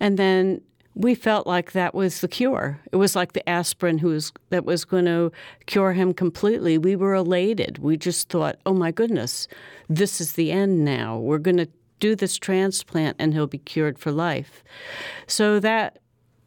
And 0.00 0.18
then 0.18 0.62
we 0.98 1.14
felt 1.14 1.46
like 1.46 1.72
that 1.72 1.94
was 1.94 2.20
the 2.20 2.28
cure. 2.28 2.80
It 2.90 2.96
was 2.96 3.14
like 3.14 3.32
the 3.32 3.48
aspirin 3.48 3.98
who's 3.98 4.32
that 4.50 4.64
was 4.64 4.84
going 4.84 5.04
to 5.04 5.30
cure 5.66 5.92
him 5.92 6.12
completely. 6.12 6.76
We 6.76 6.96
were 6.96 7.14
elated. 7.14 7.78
We 7.78 7.96
just 7.96 8.28
thought, 8.28 8.58
"Oh 8.66 8.74
my 8.74 8.90
goodness, 8.90 9.46
this 9.88 10.20
is 10.20 10.32
the 10.32 10.50
end 10.50 10.84
now. 10.84 11.16
We're 11.16 11.38
going 11.38 11.58
to 11.58 11.68
do 12.00 12.16
this 12.16 12.36
transplant 12.36 13.16
and 13.20 13.32
he'll 13.32 13.46
be 13.46 13.58
cured 13.58 13.96
for 13.96 14.10
life." 14.10 14.64
So 15.28 15.60
that 15.60 15.98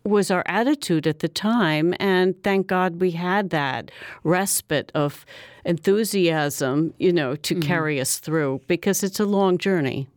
was 0.03 0.29
our 0.29 0.43
attitude 0.47 1.07
at 1.07 1.19
the 1.19 1.29
time 1.29 1.93
and 1.99 2.35
thank 2.43 2.67
God 2.67 2.99
we 2.99 3.11
had 3.11 3.51
that 3.51 3.91
respite 4.23 4.91
of 4.95 5.25
enthusiasm, 5.63 6.93
you 6.97 7.13
know, 7.13 7.35
to 7.35 7.53
mm-hmm. 7.53 7.67
carry 7.67 8.01
us 8.01 8.17
through 8.17 8.61
because 8.67 9.03
it's 9.03 9.19
a 9.19 9.25
long 9.25 9.57
journey. 9.57 10.07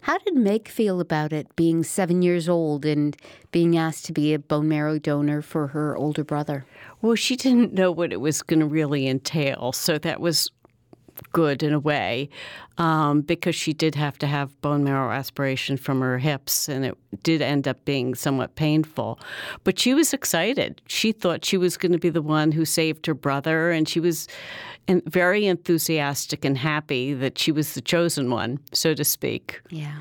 How 0.00 0.18
did 0.18 0.34
Meg 0.34 0.68
feel 0.68 1.00
about 1.00 1.32
it, 1.32 1.54
being 1.56 1.82
seven 1.82 2.22
years 2.22 2.48
old 2.48 2.86
and 2.86 3.16
being 3.50 3.76
asked 3.76 4.04
to 4.06 4.12
be 4.12 4.32
a 4.32 4.38
bone 4.38 4.68
marrow 4.68 4.98
donor 4.98 5.42
for 5.42 5.68
her 5.68 5.96
older 5.96 6.24
brother? 6.24 6.64
Well, 7.02 7.14
she 7.14 7.36
didn't 7.36 7.74
know 7.74 7.92
what 7.92 8.12
it 8.12 8.20
was 8.20 8.42
going 8.42 8.60
to 8.60 8.66
really 8.66 9.06
entail, 9.06 9.72
so 9.72 9.98
that 9.98 10.20
was 10.20 10.50
good 11.32 11.62
in 11.62 11.72
a 11.72 11.78
way 11.78 12.28
um, 12.78 13.20
because 13.22 13.54
she 13.54 13.72
did 13.72 13.94
have 13.94 14.18
to 14.18 14.26
have 14.26 14.60
bone 14.60 14.84
marrow 14.84 15.10
aspiration 15.10 15.76
from 15.76 16.00
her 16.00 16.18
hips 16.18 16.68
and 16.68 16.84
it 16.84 16.96
did 17.22 17.42
end 17.42 17.66
up 17.66 17.84
being 17.84 18.14
somewhat 18.14 18.54
painful. 18.54 19.18
But 19.64 19.78
she 19.78 19.94
was 19.94 20.12
excited. 20.12 20.80
She 20.86 21.12
thought 21.12 21.44
she 21.44 21.56
was 21.56 21.76
going 21.76 21.92
to 21.92 21.98
be 21.98 22.10
the 22.10 22.22
one 22.22 22.52
who 22.52 22.64
saved 22.64 23.06
her 23.06 23.14
brother 23.14 23.70
and 23.70 23.88
she 23.88 24.00
was 24.00 24.28
very 25.06 25.46
enthusiastic 25.46 26.44
and 26.44 26.56
happy 26.56 27.12
that 27.14 27.38
she 27.38 27.52
was 27.52 27.74
the 27.74 27.80
chosen 27.80 28.30
one, 28.30 28.58
so 28.72 28.94
to 28.94 29.04
speak. 29.04 29.60
Yeah. 29.70 29.98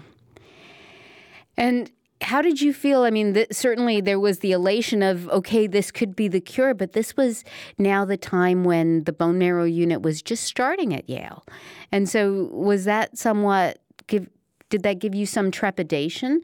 And 1.57 1.91
how 2.21 2.41
did 2.41 2.61
you 2.61 2.73
feel? 2.73 3.03
I 3.03 3.09
mean, 3.09 3.33
th- 3.33 3.49
certainly 3.51 4.01
there 4.01 4.19
was 4.19 4.39
the 4.39 4.51
elation 4.51 5.03
of, 5.03 5.29
okay, 5.29 5.67
this 5.67 5.91
could 5.91 6.15
be 6.15 6.27
the 6.27 6.41
cure, 6.41 6.73
but 6.73 6.93
this 6.93 7.15
was 7.15 7.43
now 7.77 8.05
the 8.05 8.17
time 8.17 8.63
when 8.63 9.03
the 9.03 9.13
bone 9.13 9.37
marrow 9.37 9.65
unit 9.65 10.01
was 10.01 10.21
just 10.21 10.43
starting 10.43 10.93
at 10.93 11.09
Yale. 11.09 11.45
And 11.91 12.09
so 12.09 12.49
was 12.51 12.85
that 12.85 13.17
somewhat, 13.17 13.79
give, 14.07 14.27
did 14.69 14.83
that 14.83 14.99
give 14.99 15.13
you 15.13 15.25
some 15.25 15.51
trepidation 15.51 16.41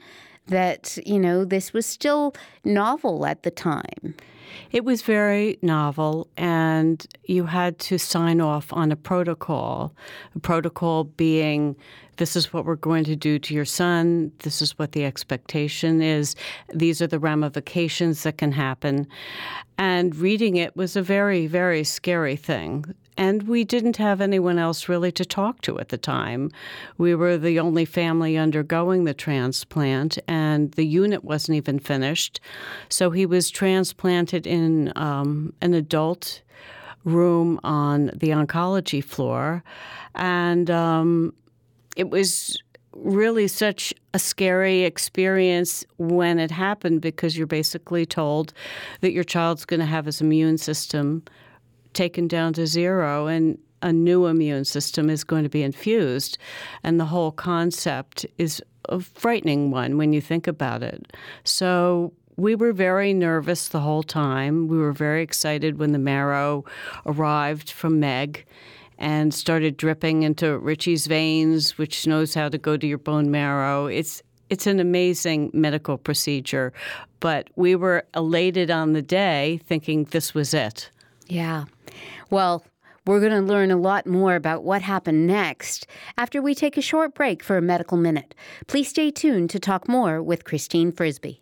that, 0.48 0.98
you 1.06 1.20
know, 1.20 1.44
this 1.46 1.74
was 1.74 1.86
still 1.86 2.36
novel 2.64 3.26
at 3.26 3.44
the 3.44 3.52
time? 3.52 4.16
It 4.72 4.86
was 4.86 5.02
very 5.02 5.58
novel, 5.62 6.28
and 6.38 7.06
you 7.24 7.46
had 7.46 7.80
to 7.80 7.98
sign 7.98 8.40
off 8.40 8.72
on 8.72 8.92
a 8.92 8.96
protocol. 8.96 9.96
A 10.36 10.40
protocol 10.40 11.06
being 11.06 11.76
this 12.18 12.36
is 12.36 12.54
what 12.54 12.66
we're 12.66 12.76
going 12.76 13.04
to 13.06 13.16
do 13.16 13.40
to 13.40 13.54
your 13.54 13.66
son, 13.66 14.32
this 14.40 14.62
is 14.62 14.78
what 14.78 14.92
the 14.92 15.06
expectation 15.06 16.02
is, 16.02 16.36
these 16.74 17.02
are 17.02 17.08
the 17.08 17.20
ramifications 17.20 18.24
that 18.24 18.38
can 18.38 18.52
happen. 18.52 19.08
And 19.78 20.16
reading 20.16 20.56
it 20.56 20.76
was 20.76 20.96
a 20.96 21.02
very, 21.02 21.48
very 21.48 21.84
scary 21.84 22.36
thing. 22.36 22.86
And 23.16 23.44
we 23.44 23.64
didn't 23.64 23.98
have 23.98 24.22
anyone 24.22 24.58
else 24.58 24.90
really 24.90 25.12
to 25.14 25.26
talk 25.26 25.62
to 25.62 25.80
at 25.80 25.90
the 25.90 25.98
time. 25.98 26.52
We 26.98 27.14
were 27.14 27.38
the 27.38 27.60
only 27.60 27.86
family 27.86 28.38
undergoing 28.38 29.04
the 29.04 29.14
transplant, 29.14 30.18
and 30.28 30.72
the 30.72 30.86
unit 30.86 31.24
wasn't 31.24 31.58
even 31.58 31.78
finished. 31.78 32.40
So 32.90 33.12
he 33.12 33.28
was 33.28 33.52
transplanted 33.52 34.48
in 34.48 34.92
um, 34.96 35.54
an 35.62 35.76
adult 35.76 36.42
room 37.04 37.60
on 37.64 38.08
the 38.16 38.30
oncology 38.30 39.04
floor. 39.04 39.64
And 40.16 40.72
um, 40.72 41.34
it 41.96 42.10
was 42.10 42.62
really 42.96 43.48
such 43.48 43.94
a 44.14 44.20
scary 44.20 44.84
experience 44.84 45.84
when 45.98 46.40
it 46.40 46.52
happened 46.52 47.02
because 47.02 47.36
you're 47.38 47.48
basically 47.48 48.06
told 48.06 48.54
that 49.02 49.12
your 49.12 49.24
child's 49.24 49.66
going 49.66 49.80
to 49.80 49.86
have 49.86 50.06
his 50.06 50.22
immune 50.22 50.58
system 50.58 51.24
taken 51.94 52.28
down 52.28 52.54
to 52.54 52.68
zero 52.68 53.28
and 53.28 53.58
a 53.82 53.92
new 53.92 54.28
immune 54.28 54.66
system 54.66 55.10
is 55.10 55.24
going 55.24 55.44
to 55.44 55.50
be 55.50 55.62
infused. 55.62 56.38
And 56.84 57.00
the 57.00 57.06
whole 57.06 57.32
concept 57.32 58.26
is 58.38 58.62
a 58.90 59.00
frightening 59.00 59.72
one 59.72 59.98
when 59.98 60.14
you 60.14 60.22
think 60.22 60.48
about 60.48 60.82
it. 60.84 61.14
So 61.44 62.14
we 62.38 62.56
were 62.56 62.74
very 62.74 63.14
nervous 63.14 63.68
the 63.68 63.82
whole 63.82 64.04
time. 64.04 64.68
We 64.68 64.78
were 64.78 64.94
very 64.94 65.22
excited 65.22 65.78
when 65.78 65.92
the 65.92 66.00
marrow 66.00 66.64
arrived 67.06 67.70
from 67.70 68.00
Meg 68.00 68.46
and 68.98 69.34
started 69.34 69.78
dripping 69.78 70.24
into 70.24 70.58
Richie's 70.58 71.08
veins, 71.08 71.78
which 71.78 72.08
knows 72.08 72.34
how 72.34 72.50
to 72.50 72.58
go 72.58 72.78
to 72.78 72.88
your 72.88 72.98
bone 72.98 73.32
marrow. 73.32 73.88
It's 73.88 74.22
it's 74.50 74.68
an 74.68 74.80
amazing 74.80 75.50
medical 75.54 75.98
procedure, 75.98 76.74
but 77.20 77.50
we 77.56 77.76
were 77.76 78.06
elated 78.16 78.70
on 78.70 78.94
the 78.94 79.02
day 79.02 79.60
thinking 79.66 80.04
this 80.06 80.34
was 80.34 80.54
it. 80.54 80.92
Yeah. 81.28 81.66
Well, 82.30 82.64
we're 83.06 83.20
going 83.20 83.32
to 83.32 83.42
learn 83.42 83.72
a 83.72 83.78
lot 83.78 84.06
more 84.06 84.36
about 84.36 84.64
what 84.64 84.82
happened 84.82 85.28
next 85.28 85.88
after 86.18 86.42
we 86.42 86.56
take 86.56 86.78
a 86.78 86.82
short 86.82 87.16
break 87.16 87.44
for 87.44 87.58
a 87.58 87.62
medical 87.62 87.98
minute. 87.98 88.36
Please 88.68 88.90
stay 88.90 89.12
tuned 89.12 89.50
to 89.50 89.60
talk 89.60 89.88
more 89.88 90.22
with 90.22 90.46
Christine 90.46 90.92
Frisby. 90.92 91.42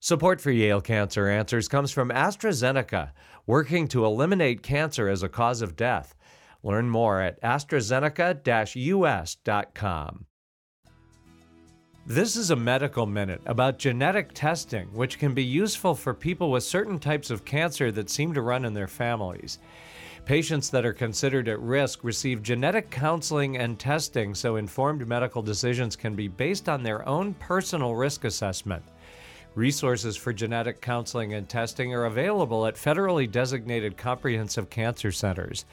Support 0.00 0.40
for 0.40 0.50
Yale 0.50 0.80
Cancer 0.80 1.26
Answers 1.28 1.68
comes 1.68 1.90
from 1.90 2.10
AstraZeneca, 2.10 3.10
working 3.46 3.88
to 3.88 4.04
eliminate 4.04 4.62
cancer 4.62 5.08
as 5.08 5.22
a 5.22 5.28
cause 5.28 5.62
of 5.62 5.74
death. 5.74 6.14
Learn 6.66 6.90
more 6.90 7.20
at 7.20 7.40
AstraZeneca-US.com. 7.42 10.26
This 12.04 12.34
is 12.34 12.50
a 12.50 12.56
medical 12.56 13.06
minute 13.06 13.40
about 13.46 13.78
genetic 13.78 14.32
testing, 14.34 14.92
which 14.92 15.20
can 15.20 15.32
be 15.32 15.44
useful 15.44 15.94
for 15.94 16.12
people 16.12 16.50
with 16.50 16.64
certain 16.64 16.98
types 16.98 17.30
of 17.30 17.44
cancer 17.44 17.92
that 17.92 18.10
seem 18.10 18.34
to 18.34 18.42
run 18.42 18.64
in 18.64 18.74
their 18.74 18.88
families. 18.88 19.60
Patients 20.24 20.68
that 20.70 20.84
are 20.84 20.92
considered 20.92 21.46
at 21.46 21.60
risk 21.60 22.02
receive 22.02 22.42
genetic 22.42 22.90
counseling 22.90 23.58
and 23.58 23.78
testing 23.78 24.34
so 24.34 24.56
informed 24.56 25.06
medical 25.06 25.42
decisions 25.42 25.94
can 25.94 26.16
be 26.16 26.26
based 26.26 26.68
on 26.68 26.82
their 26.82 27.08
own 27.08 27.32
personal 27.34 27.94
risk 27.94 28.24
assessment. 28.24 28.82
Resources 29.56 30.18
for 30.18 30.34
genetic 30.34 30.82
counseling 30.82 31.32
and 31.32 31.48
testing 31.48 31.94
are 31.94 32.04
available 32.04 32.66
at 32.66 32.74
federally 32.74 33.28
designated 33.28 33.96
comprehensive 33.96 34.68
cancer 34.68 35.10
centers. 35.10 35.64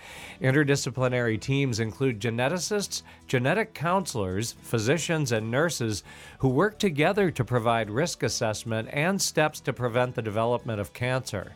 Interdisciplinary 0.41 1.37
teams 1.39 1.81
include 1.81 2.21
geneticists, 2.21 3.03
genetic 3.27 3.73
counselors, 3.73 4.53
physicians, 4.53 5.33
and 5.33 5.51
nurses 5.51 6.01
who 6.37 6.47
work 6.47 6.79
together 6.79 7.29
to 7.29 7.43
provide 7.43 7.89
risk 7.89 8.23
assessment 8.23 8.87
and 8.93 9.21
steps 9.21 9.59
to 9.59 9.73
prevent 9.73 10.15
the 10.15 10.21
development 10.21 10.79
of 10.79 10.93
cancer. 10.93 11.51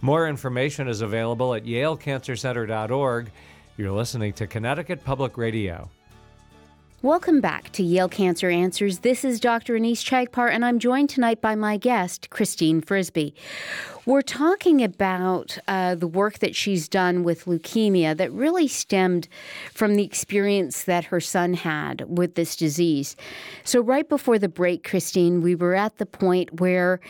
More 0.00 0.26
information 0.26 0.88
is 0.88 1.02
available 1.02 1.54
at 1.54 1.62
yalecancercenter.org. 1.62 3.30
You're 3.76 3.92
listening 3.92 4.32
to 4.32 4.48
Connecticut 4.48 5.04
Public 5.04 5.38
Radio. 5.38 5.88
Welcome 7.02 7.40
back 7.40 7.70
to 7.70 7.82
Yale 7.82 8.10
Cancer 8.10 8.50
Answers. 8.50 8.98
This 8.98 9.24
is 9.24 9.40
Dr. 9.40 9.72
Anees 9.72 10.04
Chagpar, 10.04 10.50
and 10.50 10.62
I'm 10.62 10.78
joined 10.78 11.08
tonight 11.08 11.40
by 11.40 11.54
my 11.54 11.78
guest, 11.78 12.28
Christine 12.28 12.82
Frisby. 12.82 13.34
We're 14.04 14.20
talking 14.20 14.84
about 14.84 15.56
uh, 15.66 15.94
the 15.94 16.06
work 16.06 16.40
that 16.40 16.54
she's 16.54 16.90
done 16.90 17.22
with 17.22 17.46
leukemia 17.46 18.14
that 18.18 18.30
really 18.32 18.68
stemmed 18.68 19.28
from 19.72 19.94
the 19.94 20.04
experience 20.04 20.84
that 20.84 21.04
her 21.06 21.20
son 21.20 21.54
had 21.54 22.04
with 22.06 22.34
this 22.34 22.54
disease. 22.54 23.16
So, 23.64 23.80
right 23.80 24.06
before 24.06 24.38
the 24.38 24.50
break, 24.50 24.84
Christine, 24.84 25.40
we 25.40 25.54
were 25.54 25.74
at 25.74 25.96
the 25.96 26.04
point 26.04 26.60
where 26.60 27.00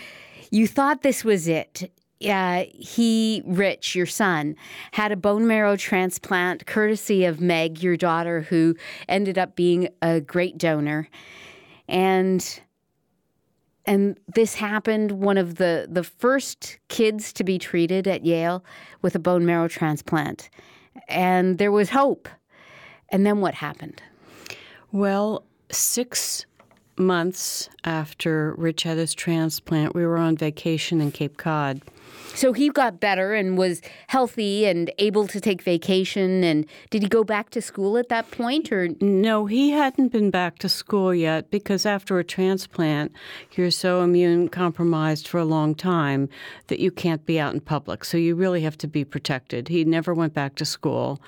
you 0.52 0.68
thought 0.68 1.02
this 1.02 1.24
was 1.24 1.48
it 1.48 1.90
uh, 2.28 2.64
he, 2.72 3.42
Rich, 3.46 3.94
your 3.94 4.06
son, 4.06 4.56
had 4.92 5.12
a 5.12 5.16
bone 5.16 5.46
marrow 5.46 5.76
transplant 5.76 6.66
courtesy 6.66 7.24
of 7.24 7.40
Meg, 7.40 7.82
your 7.82 7.96
daughter, 7.96 8.42
who 8.42 8.76
ended 9.08 9.38
up 9.38 9.56
being 9.56 9.88
a 10.02 10.20
great 10.20 10.58
donor. 10.58 11.08
And 11.88 12.60
and 13.86 14.20
this 14.34 14.54
happened 14.54 15.12
one 15.12 15.38
of 15.38 15.56
the 15.56 15.88
the 15.90 16.04
first 16.04 16.78
kids 16.88 17.32
to 17.34 17.44
be 17.44 17.58
treated 17.58 18.06
at 18.06 18.24
Yale 18.24 18.62
with 19.00 19.14
a 19.14 19.18
bone 19.18 19.46
marrow 19.46 19.68
transplant. 19.68 20.50
And 21.08 21.58
there 21.58 21.72
was 21.72 21.90
hope. 21.90 22.28
And 23.08 23.24
then 23.26 23.40
what 23.40 23.54
happened? 23.54 24.02
Well, 24.92 25.44
6 25.70 26.46
months 26.96 27.68
after 27.84 28.54
Rich 28.54 28.82
had 28.84 28.98
his 28.98 29.14
transplant, 29.14 29.94
we 29.94 30.04
were 30.04 30.18
on 30.18 30.36
vacation 30.36 31.00
in 31.00 31.10
Cape 31.10 31.36
Cod 31.36 31.80
so 32.34 32.52
he 32.52 32.68
got 32.68 33.00
better 33.00 33.34
and 33.34 33.58
was 33.58 33.82
healthy 34.06 34.66
and 34.66 34.90
able 34.98 35.26
to 35.26 35.40
take 35.40 35.62
vacation. 35.62 36.44
And 36.44 36.66
did 36.90 37.02
he 37.02 37.08
go 37.08 37.24
back 37.24 37.50
to 37.50 37.62
school 37.62 37.98
at 37.98 38.08
that 38.08 38.30
point, 38.30 38.72
or 38.72 38.88
no? 39.00 39.46
He 39.46 39.70
hadn't 39.70 40.08
been 40.08 40.30
back 40.30 40.58
to 40.60 40.68
school 40.68 41.14
yet 41.14 41.50
because 41.50 41.84
after 41.84 42.18
a 42.18 42.24
transplant, 42.24 43.12
you're 43.52 43.70
so 43.70 44.02
immune 44.02 44.48
compromised 44.48 45.28
for 45.28 45.38
a 45.38 45.44
long 45.44 45.74
time 45.74 46.28
that 46.68 46.80
you 46.80 46.90
can't 46.90 47.26
be 47.26 47.38
out 47.38 47.54
in 47.54 47.60
public. 47.60 48.04
So 48.04 48.16
you 48.16 48.34
really 48.34 48.62
have 48.62 48.78
to 48.78 48.88
be 48.88 49.04
protected. 49.04 49.68
He 49.68 49.84
never 49.84 50.14
went 50.14 50.34
back 50.34 50.54
to 50.56 50.64
school. 50.64 51.20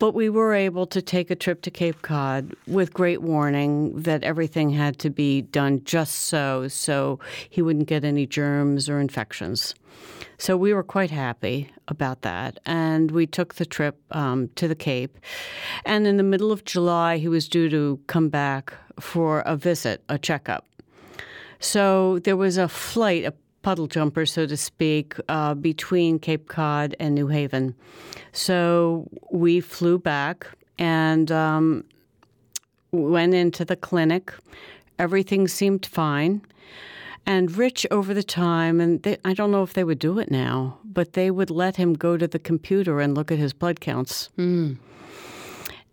But 0.00 0.14
we 0.14 0.30
were 0.30 0.54
able 0.54 0.86
to 0.86 1.02
take 1.02 1.30
a 1.30 1.36
trip 1.36 1.60
to 1.60 1.70
Cape 1.70 2.00
Cod 2.00 2.54
with 2.66 2.94
great 2.94 3.20
warning 3.20 4.00
that 4.00 4.24
everything 4.24 4.70
had 4.70 4.98
to 5.00 5.10
be 5.10 5.42
done 5.42 5.84
just 5.84 6.14
so, 6.14 6.68
so 6.68 7.20
he 7.50 7.60
wouldn't 7.60 7.86
get 7.86 8.02
any 8.02 8.26
germs 8.26 8.88
or 8.88 8.98
infections. 8.98 9.74
So 10.38 10.56
we 10.56 10.72
were 10.72 10.82
quite 10.82 11.10
happy 11.10 11.70
about 11.86 12.22
that. 12.22 12.58
And 12.64 13.10
we 13.10 13.26
took 13.26 13.56
the 13.56 13.66
trip 13.66 14.00
um, 14.12 14.48
to 14.54 14.66
the 14.66 14.74
Cape. 14.74 15.18
And 15.84 16.06
in 16.06 16.16
the 16.16 16.22
middle 16.22 16.50
of 16.50 16.64
July, 16.64 17.18
he 17.18 17.28
was 17.28 17.46
due 17.46 17.68
to 17.68 18.00
come 18.06 18.30
back 18.30 18.72
for 18.98 19.40
a 19.40 19.54
visit, 19.54 20.02
a 20.08 20.18
checkup. 20.18 20.64
So 21.58 22.20
there 22.20 22.38
was 22.38 22.56
a 22.56 22.68
flight, 22.68 23.26
a 23.26 23.34
puddle 23.62 23.86
jumper, 23.86 24.26
so 24.26 24.46
to 24.46 24.56
speak, 24.56 25.14
uh, 25.28 25.54
between 25.54 26.18
Cape 26.18 26.48
Cod 26.48 26.94
and 26.98 27.14
New 27.14 27.28
Haven. 27.28 27.74
So 28.32 29.08
we 29.30 29.60
flew 29.60 29.98
back 29.98 30.46
and 30.78 31.30
um, 31.30 31.84
went 32.92 33.34
into 33.34 33.64
the 33.64 33.76
clinic. 33.76 34.32
Everything 34.98 35.48
seemed 35.48 35.86
fine. 35.86 36.42
And 37.26 37.54
Rich, 37.56 37.86
over 37.90 38.14
the 38.14 38.22
time, 38.22 38.80
and 38.80 39.02
they, 39.02 39.18
I 39.24 39.34
don't 39.34 39.50
know 39.50 39.62
if 39.62 39.74
they 39.74 39.84
would 39.84 39.98
do 39.98 40.18
it 40.18 40.30
now, 40.30 40.78
but 40.84 41.12
they 41.12 41.30
would 41.30 41.50
let 41.50 41.76
him 41.76 41.94
go 41.94 42.16
to 42.16 42.26
the 42.26 42.38
computer 42.38 43.00
and 43.00 43.14
look 43.14 43.30
at 43.30 43.38
his 43.38 43.52
blood 43.52 43.80
counts. 43.80 44.30
Mm. 44.38 44.78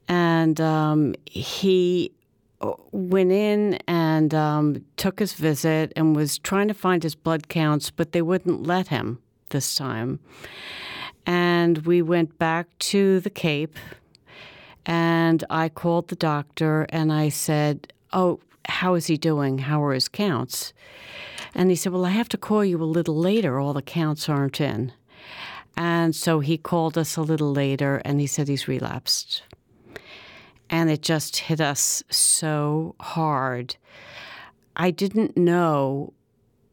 And 0.08 0.62
um, 0.62 1.16
he 1.26 2.12
went 2.92 3.32
in 3.32 3.76
and 3.88 3.97
um, 4.34 4.86
took 4.96 5.20
his 5.20 5.34
visit 5.34 5.94
and 5.96 6.16
was 6.16 6.38
trying 6.38 6.68
to 6.68 6.74
find 6.74 7.04
his 7.04 7.15
blood 7.15 7.48
counts, 7.48 7.91
but 7.91 8.12
they 8.12 8.22
wouldn't 8.22 8.63
let 8.63 8.88
him 8.88 9.20
this 9.50 9.76
time. 9.76 10.20
And 11.26 11.80
we 11.80 12.02
went 12.02 12.38
back 12.38 12.68
to 12.80 13.20
the 13.20 13.30
Cape, 13.30 13.78
and 14.86 15.44
I 15.50 15.70
called 15.70 16.08
the 16.08 16.15
doctor 16.15 16.86
and 16.89 17.12
I 17.12 17.30
said, 17.30 17.91
Oh, 18.13 18.39
how 18.65 18.96
is 18.96 19.08
he 19.08 19.18
doing? 19.18 19.60
How 19.60 19.84
are 19.84 19.94
his 19.94 20.08
counts? 20.08 20.74
And 21.54 21.70
he 21.70 21.76
said, 21.76 21.91
Well, 21.91 22.06
I 22.06 22.12
have 22.12 22.30
to 22.30 22.38
call 22.38 22.63
you 22.63 22.82
a 22.82 22.86
little 22.86 23.18
later. 23.18 23.60
All 23.60 23.74
the 23.74 23.82
counts 23.82 24.30
aren't 24.30 24.62
in. 24.62 24.94
And 25.76 26.15
so 26.15 26.39
he 26.39 26.58
called 26.58 26.98
us 26.98 27.18
a 27.18 27.22
little 27.22 27.52
later 27.52 28.02
and 28.04 28.20
he 28.20 28.28
said 28.28 28.48
he's 28.48 28.68
relapsed 28.68 29.44
and 30.70 30.89
it 30.89 31.02
just 31.02 31.38
hit 31.38 31.62
us 31.62 32.04
so 32.10 32.96
hard. 33.00 33.78
I 34.76 34.92
didn't 34.92 35.36
know 35.36 36.14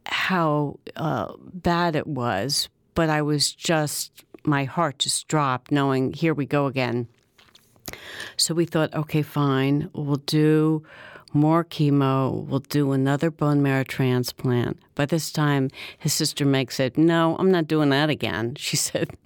how 0.06 0.78
uh, 0.96 1.32
bad 1.40 1.96
it 1.96 2.06
was, 2.06 2.68
but 2.94 3.08
I 3.08 3.22
was 3.22 3.52
just, 3.52 4.24
my 4.44 4.64
heart 4.64 4.98
just 4.98 5.26
dropped 5.28 5.70
knowing, 5.70 6.12
here 6.12 6.34
we 6.34 6.46
go 6.46 6.66
again. 6.66 7.08
So 8.36 8.54
we 8.54 8.66
thought, 8.66 8.94
okay, 8.94 9.22
fine, 9.22 9.90
we'll 9.94 10.16
do 10.16 10.84
more 11.32 11.64
chemo, 11.64 12.44
we'll 12.46 12.60
do 12.60 12.92
another 12.92 13.30
bone 13.30 13.62
marrow 13.62 13.82
transplant. 13.84 14.78
By 14.94 15.06
this 15.06 15.32
time, 15.32 15.68
his 15.98 16.12
sister 16.12 16.44
Meg 16.44 16.70
said, 16.70 16.96
No, 16.96 17.36
I'm 17.38 17.50
not 17.50 17.66
doing 17.66 17.90
that 17.90 18.08
again. 18.08 18.56
She 18.64 18.76
said, 18.76 19.16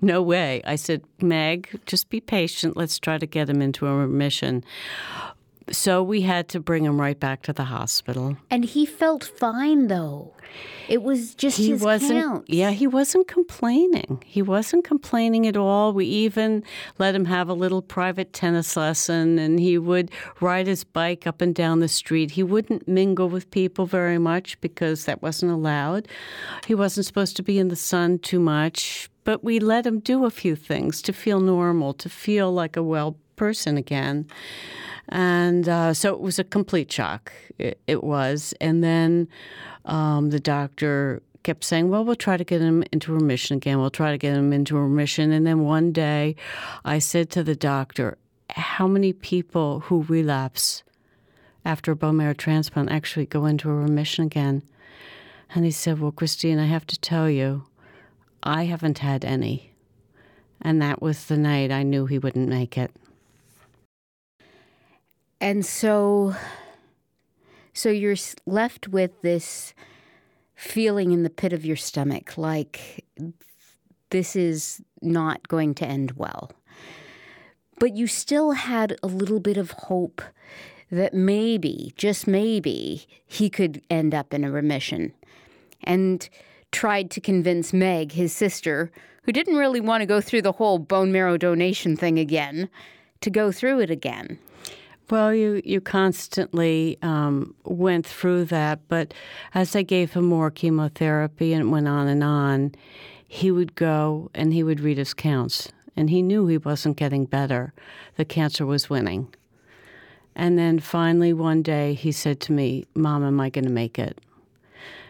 No 0.00 0.20
way. 0.20 0.62
I 0.64 0.74
said, 0.76 1.02
Meg, 1.20 1.80
just 1.86 2.10
be 2.10 2.20
patient. 2.20 2.76
Let's 2.76 2.98
try 2.98 3.18
to 3.18 3.26
get 3.26 3.48
him 3.48 3.62
into 3.62 3.86
a 3.86 3.94
remission. 3.94 4.64
So 5.70 6.02
we 6.02 6.22
had 6.22 6.48
to 6.50 6.60
bring 6.60 6.84
him 6.84 7.00
right 7.00 7.18
back 7.18 7.42
to 7.42 7.52
the 7.52 7.64
hospital. 7.64 8.36
And 8.50 8.64
he 8.64 8.84
felt 8.84 9.24
fine, 9.24 9.86
though. 9.86 10.34
It 10.88 11.02
was 11.02 11.34
just 11.34 11.56
he 11.56 11.70
his 11.70 11.80
wasn't, 11.80 12.20
counts. 12.20 12.50
Yeah, 12.50 12.70
he 12.70 12.86
wasn't 12.86 13.26
complaining. 13.26 14.22
He 14.26 14.42
wasn't 14.42 14.84
complaining 14.84 15.46
at 15.46 15.56
all. 15.56 15.94
We 15.94 16.04
even 16.04 16.62
let 16.98 17.14
him 17.14 17.24
have 17.24 17.48
a 17.48 17.54
little 17.54 17.80
private 17.80 18.34
tennis 18.34 18.76
lesson, 18.76 19.38
and 19.38 19.58
he 19.58 19.78
would 19.78 20.10
ride 20.40 20.66
his 20.66 20.84
bike 20.84 21.26
up 21.26 21.40
and 21.40 21.54
down 21.54 21.80
the 21.80 21.88
street. 21.88 22.32
He 22.32 22.42
wouldn't 22.42 22.86
mingle 22.86 23.30
with 23.30 23.50
people 23.50 23.86
very 23.86 24.18
much 24.18 24.60
because 24.60 25.06
that 25.06 25.22
wasn't 25.22 25.52
allowed. 25.52 26.06
He 26.66 26.74
wasn't 26.74 27.06
supposed 27.06 27.36
to 27.36 27.42
be 27.42 27.58
in 27.58 27.68
the 27.68 27.76
sun 27.76 28.18
too 28.18 28.40
much, 28.40 29.08
but 29.24 29.42
we 29.42 29.58
let 29.58 29.86
him 29.86 30.00
do 30.00 30.26
a 30.26 30.30
few 30.30 30.54
things 30.54 31.00
to 31.02 31.12
feel 31.14 31.40
normal, 31.40 31.94
to 31.94 32.10
feel 32.10 32.52
like 32.52 32.76
a 32.76 32.82
well 32.82 33.16
person 33.36 33.76
again. 33.78 34.26
And 35.08 35.68
uh, 35.68 35.94
so 35.94 36.12
it 36.14 36.20
was 36.20 36.38
a 36.38 36.44
complete 36.44 36.90
shock. 36.90 37.32
It, 37.58 37.80
it 37.86 38.02
was. 38.02 38.54
And 38.60 38.82
then 38.82 39.28
um, 39.84 40.30
the 40.30 40.40
doctor 40.40 41.22
kept 41.42 41.62
saying, 41.62 41.90
Well, 41.90 42.04
we'll 42.04 42.16
try 42.16 42.36
to 42.36 42.44
get 42.44 42.60
him 42.60 42.82
into 42.90 43.12
remission 43.12 43.58
again. 43.58 43.78
We'll 43.78 43.90
try 43.90 44.10
to 44.10 44.18
get 44.18 44.34
him 44.34 44.52
into 44.52 44.76
remission. 44.76 45.30
And 45.30 45.46
then 45.46 45.60
one 45.60 45.92
day 45.92 46.34
I 46.84 46.98
said 46.98 47.30
to 47.30 47.44
the 47.44 47.54
doctor, 47.54 48.18
How 48.50 48.88
many 48.88 49.12
people 49.12 49.80
who 49.80 50.02
relapse 50.02 50.82
after 51.64 51.92
a 51.92 51.96
bone 51.96 52.16
marrow 52.16 52.34
transplant 52.34 52.90
actually 52.90 53.26
go 53.26 53.46
into 53.46 53.70
a 53.70 53.74
remission 53.74 54.24
again? 54.24 54.62
And 55.54 55.64
he 55.64 55.70
said, 55.70 56.00
Well, 56.00 56.12
Christine, 56.12 56.58
I 56.58 56.66
have 56.66 56.86
to 56.88 56.98
tell 56.98 57.30
you, 57.30 57.66
I 58.42 58.64
haven't 58.64 58.98
had 58.98 59.24
any. 59.24 59.70
And 60.60 60.80
that 60.80 61.02
was 61.02 61.26
the 61.26 61.36
night 61.36 61.70
I 61.70 61.82
knew 61.82 62.06
he 62.06 62.18
wouldn't 62.18 62.48
make 62.48 62.78
it. 62.78 62.90
And 65.44 65.66
so 65.66 66.34
so 67.74 67.90
you're 67.90 68.16
left 68.46 68.88
with 68.88 69.20
this 69.20 69.74
feeling 70.54 71.12
in 71.12 71.22
the 71.22 71.28
pit 71.28 71.52
of 71.52 71.66
your 71.66 71.76
stomach 71.76 72.38
like 72.38 73.04
this 74.08 74.34
is 74.34 74.80
not 75.02 75.46
going 75.46 75.74
to 75.74 75.86
end 75.86 76.12
well. 76.12 76.50
But 77.78 77.94
you 77.94 78.06
still 78.06 78.52
had 78.52 78.96
a 79.02 79.06
little 79.06 79.38
bit 79.38 79.58
of 79.58 79.72
hope 79.72 80.22
that 80.90 81.12
maybe, 81.12 81.92
just 81.94 82.26
maybe, 82.26 83.04
he 83.26 83.50
could 83.50 83.82
end 83.90 84.14
up 84.14 84.32
in 84.32 84.44
a 84.44 84.50
remission. 84.50 85.12
And 85.82 86.26
tried 86.72 87.10
to 87.10 87.20
convince 87.20 87.74
Meg, 87.74 88.12
his 88.12 88.32
sister, 88.32 88.90
who 89.24 89.32
didn't 89.32 89.56
really 89.56 89.80
want 89.80 90.00
to 90.00 90.06
go 90.06 90.22
through 90.22 90.42
the 90.42 90.52
whole 90.52 90.78
bone 90.78 91.12
marrow 91.12 91.36
donation 91.36 91.96
thing 91.96 92.18
again, 92.18 92.70
to 93.20 93.28
go 93.28 93.52
through 93.52 93.80
it 93.80 93.90
again. 93.90 94.38
Well, 95.10 95.34
you, 95.34 95.60
you 95.64 95.82
constantly 95.82 96.98
um, 97.02 97.54
went 97.64 98.06
through 98.06 98.46
that, 98.46 98.80
but 98.88 99.12
as 99.54 99.76
I 99.76 99.82
gave 99.82 100.14
him 100.14 100.24
more 100.24 100.50
chemotherapy 100.50 101.52
and 101.52 101.66
it 101.66 101.70
went 101.70 101.88
on 101.88 102.08
and 102.08 102.24
on, 102.24 102.74
he 103.28 103.50
would 103.50 103.74
go 103.74 104.30
and 104.34 104.52
he 104.54 104.62
would 104.62 104.80
read 104.80 104.96
his 104.96 105.12
counts. 105.12 105.70
And 105.96 106.08
he 106.08 106.22
knew 106.22 106.46
he 106.46 106.58
wasn't 106.58 106.96
getting 106.96 107.26
better. 107.26 107.72
The 108.16 108.24
cancer 108.24 108.64
was 108.64 108.88
winning. 108.88 109.32
And 110.34 110.58
then 110.58 110.80
finally 110.80 111.32
one 111.32 111.62
day 111.62 111.94
he 111.94 112.10
said 112.10 112.40
to 112.40 112.52
me, 112.52 112.86
Mom, 112.94 113.24
am 113.24 113.40
I 113.40 113.50
going 113.50 113.66
to 113.66 113.70
make 113.70 113.98
it? 113.98 114.18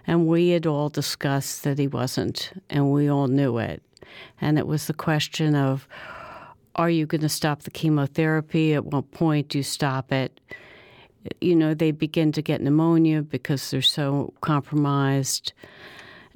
And 0.07 0.27
we 0.27 0.51
had 0.51 0.67
all 0.67 0.91
discussed 0.91 1.63
that 1.65 1.79
he 1.79 1.87
wasn't, 1.87 2.53
and 2.69 2.93
we 2.93 3.09
all 3.09 3.29
knew 3.29 3.57
it. 3.59 3.83
And 4.41 4.59
it 4.59 4.67
was 4.67 4.87
the 4.87 4.93
question 4.93 5.55
of 5.55 5.89
are 6.77 6.91
you 6.91 7.07
going 7.07 7.21
to 7.21 7.29
stop 7.29 7.63
the 7.63 7.71
chemotherapy? 7.71 8.75
At 8.75 8.87
what 8.87 9.11
point 9.11 9.49
do 9.49 9.59
you 9.59 9.65
stop 9.65 10.13
it? 10.13 10.41
You 11.41 11.57
know, 11.57 11.75
they 11.75 11.91
begin 11.91 12.33
to 12.33 12.43
get 12.43 12.61
pneumonia 12.61 13.23
because 13.23 13.71
they're 13.71 13.83
so 13.83 14.35
compromised. 14.41 15.53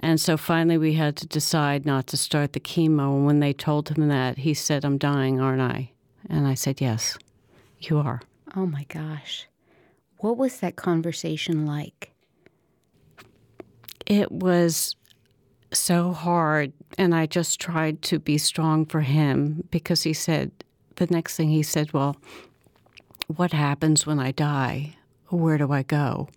And 0.01 0.21
so 0.21 0.37
finally, 0.37 0.79
we 0.79 0.95
had 0.95 1.17
to 1.17 1.27
decide 1.27 1.85
not 1.85 2.07
to 2.09 2.17
start 2.17 2.53
the 2.53 2.61
chemo. 2.61 3.17
And 3.17 3.27
when 3.27 3.41
they 3.41 3.53
told 3.53 3.89
him 3.89 4.09
that, 4.09 4.39
he 4.39 4.55
said, 4.55 4.85
I'm 4.85 4.97
dying, 4.99 5.41
aren't 5.41 5.61
I? 5.61 5.91
And 6.31 6.47
I 6.47 6.55
said, 6.55 6.81
Yes, 6.81 7.19
you 7.81 7.99
are. 7.99 8.21
Oh 8.57 8.67
my 8.67 8.85
gosh. 8.85 9.47
What 10.19 10.37
was 10.37 10.61
that 10.61 10.77
conversation 10.77 11.67
like? 11.67 12.13
It 14.07 14.33
was 14.33 14.97
so 15.73 16.13
hard. 16.13 16.73
And 16.97 17.15
I 17.15 17.27
just 17.27 17.61
tried 17.61 18.03
to 18.03 18.19
be 18.19 18.39
strong 18.39 18.87
for 18.87 19.01
him 19.01 19.65
because 19.71 20.03
he 20.03 20.13
said, 20.13 20.51
the 20.97 21.07
next 21.07 21.37
thing 21.37 21.51
he 21.51 21.63
said, 21.63 21.93
Well, 21.93 22.17
what 23.29 23.53
happens 23.53 24.07
when 24.07 24.19
I 24.19 24.33
die? 24.33 24.97
Where 25.29 25.59
do 25.59 25.73
I 25.73 25.83
go? 25.83 26.29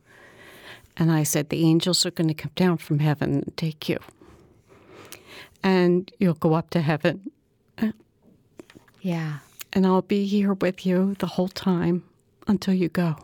And 0.97 1.11
I 1.11 1.23
said, 1.23 1.49
The 1.49 1.65
angels 1.65 2.05
are 2.05 2.11
going 2.11 2.27
to 2.27 2.33
come 2.33 2.51
down 2.55 2.77
from 2.77 2.99
heaven 2.99 3.35
and 3.35 3.57
take 3.57 3.89
you. 3.89 3.97
And 5.63 6.11
you'll 6.19 6.33
go 6.35 6.53
up 6.53 6.69
to 6.71 6.81
heaven. 6.81 7.31
Yeah. 9.01 9.39
And 9.73 9.85
I'll 9.85 10.01
be 10.01 10.25
here 10.25 10.53
with 10.53 10.85
you 10.85 11.15
the 11.19 11.27
whole 11.27 11.47
time 11.47 12.03
until 12.47 12.73
you 12.73 12.89
go. 12.89 13.15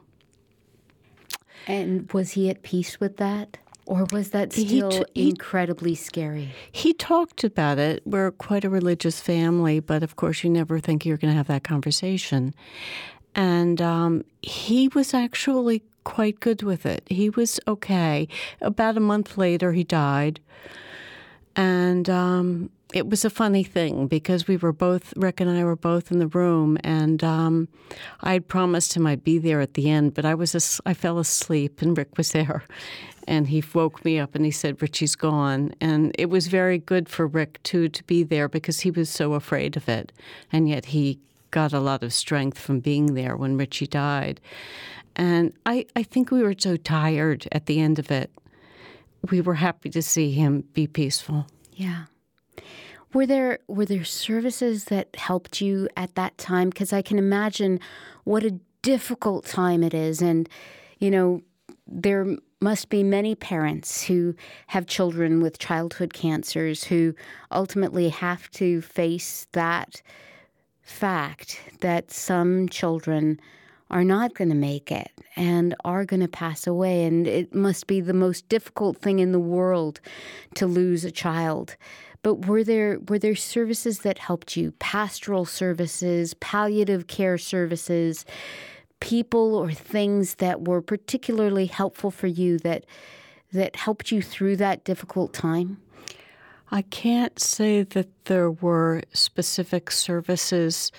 And 1.68 2.12
was 2.14 2.32
he 2.32 2.50
at 2.50 2.64
peace 2.64 3.00
with 3.00 3.18
that? 3.18 3.58
Or 3.88 4.06
was 4.12 4.32
that 4.32 4.52
still 4.52 4.92
he, 4.92 5.06
he, 5.16 5.30
incredibly 5.30 5.96
scary? 5.96 6.50
He 6.72 6.94
talked 6.94 7.46
about 7.46 7.80
it. 7.80 8.04
We're 8.06 8.32
quite 8.32 8.66
a 8.66 8.70
religious 8.70 9.22
family, 9.22 9.80
but 9.80 10.04
of 10.04 10.18
course, 10.18 10.44
you 10.44 10.50
never 10.50 10.80
think 10.80 11.06
you're 11.06 11.18
going 11.18 11.32
to 11.32 11.38
have 11.38 11.48
that 11.48 11.64
conversation. 11.64 12.54
And 13.34 13.82
um, 13.82 14.26
he 14.42 14.90
was 14.90 15.14
actually 15.14 15.84
quite 16.04 16.42
good 16.42 16.64
with 16.64 16.86
it. 16.86 17.04
He 17.08 17.30
was 17.30 17.62
okay. 17.66 18.28
About 18.62 18.98
a 18.98 19.00
month 19.00 19.38
later, 19.38 19.72
he 19.72 19.86
died. 19.86 20.42
And 21.56 22.10
um, 22.10 22.70
it 22.94 23.10
was 23.10 23.26
a 23.26 23.30
funny 23.30 23.64
thing 23.64 24.08
because 24.08 24.48
we 24.48 24.58
were 24.58 24.72
both, 24.72 25.14
Rick 25.18 25.42
and 25.42 25.50
I 25.50 25.64
were 25.64 25.76
both 25.76 26.12
in 26.12 26.20
the 26.20 26.28
room, 26.28 26.78
and 26.84 27.24
um, 27.24 27.68
I 28.22 28.34
had 28.34 28.48
promised 28.48 28.96
him 28.96 29.06
I'd 29.06 29.24
be 29.24 29.40
there 29.40 29.60
at 29.62 29.74
the 29.74 29.90
end, 29.90 30.14
but 30.14 30.26
I 30.26 30.36
was 30.36 30.80
I 30.86 30.94
fell 30.94 31.20
asleep, 31.20 31.82
and 31.82 31.98
Rick 31.98 32.18
was 32.18 32.32
there, 32.32 32.64
and 33.28 33.48
he 33.48 33.62
woke 33.74 34.06
me 34.06 34.18
up 34.18 34.36
and 34.36 34.46
he 34.46 34.52
said, 34.52 34.82
Richie's 34.82 35.16
gone. 35.16 35.74
And 35.82 36.16
it 36.18 36.28
was 36.28 36.48
very 36.48 36.78
good 36.78 37.10
for 37.10 37.28
Rick, 37.28 37.62
too, 37.64 37.90
to 37.90 38.04
be 38.06 38.24
there 38.24 38.48
because 38.48 38.80
he 38.80 38.90
was 38.90 39.10
so 39.10 39.34
afraid 39.34 39.76
of 39.76 39.90
it. 39.90 40.14
And 40.52 40.70
yet 40.70 40.86
he 40.86 41.20
got 41.52 41.74
a 41.74 41.82
lot 41.82 42.04
of 42.04 42.14
strength 42.14 42.58
from 42.58 42.80
being 42.80 43.16
there 43.16 43.36
when 43.36 43.58
Richie 43.58 43.88
died. 43.88 44.40
And 45.18 45.52
I, 45.66 45.86
I 45.96 46.04
think 46.04 46.32
we 46.32 46.42
were 46.42 46.56
so 46.58 46.78
tired 46.78 47.48
at 47.52 47.66
the 47.66 47.82
end 47.82 48.00
of 48.00 48.12
it. 48.12 48.32
We 49.30 49.42
were 49.42 49.56
happy 49.56 49.90
to 49.90 50.02
see 50.02 50.32
him 50.32 50.64
be 50.74 50.88
peaceful. 50.88 51.48
Yeah. 51.74 52.06
Were 53.14 53.26
there 53.26 53.60
were 53.68 53.86
there 53.86 54.04
services 54.04 54.86
that 54.86 55.16
helped 55.16 55.62
you 55.62 55.88
at 55.96 56.16
that 56.16 56.38
time? 56.38 56.70
Because 56.70 56.94
I 56.94 57.02
can 57.02 57.18
imagine 57.18 57.80
what 58.24 58.44
a 58.44 58.60
difficult 58.82 59.46
time 59.46 59.84
it 59.84 59.94
is, 59.94 60.22
and 60.22 60.50
you 61.00 61.10
know 61.12 61.42
there 61.88 62.38
must 62.60 62.90
be 62.90 63.04
many 63.04 63.36
parents 63.36 64.04
who 64.04 64.36
have 64.68 64.88
children 64.88 65.42
with 65.42 65.60
childhood 65.60 66.14
cancers 66.14 66.86
who 66.86 67.14
ultimately 67.52 68.10
have 68.10 68.50
to 68.52 68.82
face 68.82 69.48
that 69.52 70.02
fact 70.82 71.62
that 71.82 72.12
some 72.12 72.68
children 72.68 73.40
are 73.90 74.04
not 74.04 74.34
going 74.34 74.50
to 74.50 74.56
make 74.56 74.92
it 74.92 75.12
and 75.36 75.76
are 75.86 76.06
going 76.06 76.20
to 76.20 76.28
pass 76.28 76.68
away. 76.68 77.06
And 77.06 77.28
it 77.28 77.54
must 77.54 77.88
be 77.88 78.02
the 78.02 78.14
most 78.14 78.48
difficult 78.50 78.98
thing 78.98 79.20
in 79.20 79.32
the 79.32 79.40
world 79.40 80.00
to 80.56 80.68
lose 80.68 81.06
a 81.06 81.12
child. 81.12 81.76
But 82.24 82.46
were 82.48 82.64
there 82.64 83.00
were 83.08 83.20
there 83.20 83.36
services 83.36 84.00
that 84.00 84.18
helped 84.18 84.58
you? 84.58 84.72
Pastoral 84.80 85.46
services, 85.46 86.34
palliative 86.36 87.08
care 87.08 87.38
services, 87.38 88.26
people 89.00 89.56
or 89.56 89.72
things 89.72 90.36
that 90.36 90.68
were 90.68 90.82
particularly 90.82 91.68
helpful 91.68 92.12
for 92.12 92.28
you 92.28 92.58
that 92.60 92.86
that 93.54 93.76
helped 93.76 94.12
you 94.12 94.22
through 94.22 94.58
that 94.58 94.84
difficult 94.84 95.34
time? 95.34 95.78
I 96.70 96.82
can't 96.82 97.40
say 97.40 97.84
that 97.84 98.10
there 98.26 98.52
were 98.52 99.04
specific 99.14 99.90
services. 99.90 100.92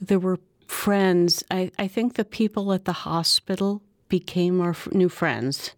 There 0.00 0.18
were 0.18 0.40
friends. 0.68 1.42
I, 1.50 1.72
I 1.78 1.88
think 1.88 2.14
the 2.14 2.24
people 2.24 2.72
at 2.72 2.84
the 2.84 2.92
hospital 2.92 3.82
became 4.08 4.60
our 4.60 4.76
new 4.92 5.08
friends. 5.08 5.72